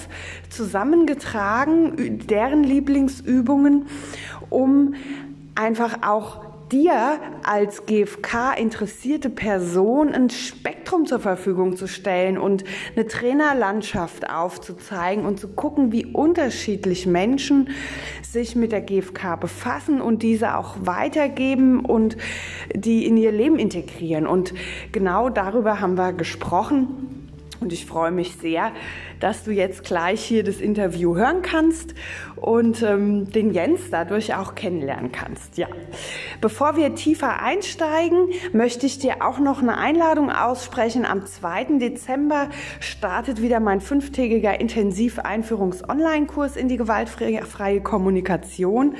[0.50, 3.86] zusammengetragen, deren Lieblingsübungen,
[4.50, 4.92] um
[5.54, 6.43] einfach auch
[6.74, 12.64] dir als GFK interessierte Person ein Spektrum zur Verfügung zu stellen und
[12.96, 17.68] eine Trainerlandschaft aufzuzeigen und zu gucken, wie unterschiedlich Menschen
[18.22, 22.16] sich mit der GFK befassen und diese auch weitergeben und
[22.74, 24.26] die in ihr Leben integrieren.
[24.26, 24.52] Und
[24.90, 27.23] genau darüber haben wir gesprochen.
[27.64, 28.72] Und ich freue mich sehr,
[29.20, 31.94] dass du jetzt gleich hier das Interview hören kannst
[32.36, 35.56] und ähm, den Jens dadurch auch kennenlernen kannst.
[35.56, 35.66] Ja.
[36.42, 41.06] Bevor wir tiefer einsteigen, möchte ich dir auch noch eine Einladung aussprechen.
[41.06, 41.78] Am 2.
[41.78, 42.50] Dezember
[42.80, 48.96] startet wieder mein fünftägiger Intensiv-Einführungs-Online-Kurs in die gewaltfreie Kommunikation.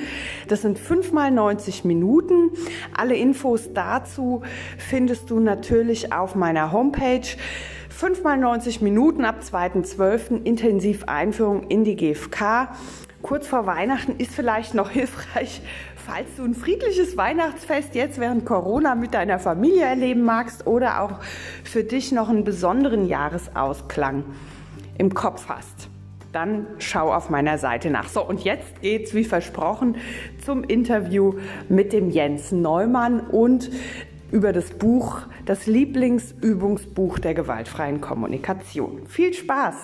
[0.47, 2.49] Das sind fünfmal 90 Minuten.
[2.97, 4.41] Alle Infos dazu
[4.79, 7.27] findest du natürlich auf meiner Homepage.
[7.95, 10.43] 5 mal 90 Minuten ab 2.12.
[10.43, 12.67] intensiv Einführung in die GfK.
[13.21, 15.61] Kurz vor Weihnachten ist vielleicht noch hilfreich,
[15.95, 21.21] falls du ein friedliches Weihnachtsfest jetzt während Corona mit deiner Familie erleben magst oder auch
[21.63, 24.25] für dich noch einen besonderen Jahresausklang
[24.97, 25.87] im Kopf hast.
[26.33, 28.09] Dann schau auf meiner Seite nach.
[28.09, 29.95] So, und jetzt geht's wie versprochen
[30.43, 31.35] zum Interview
[31.69, 33.69] mit dem Jens Neumann und
[34.35, 39.07] über das Buch, das Lieblingsübungsbuch der gewaltfreien Kommunikation.
[39.07, 39.75] Viel Spaß!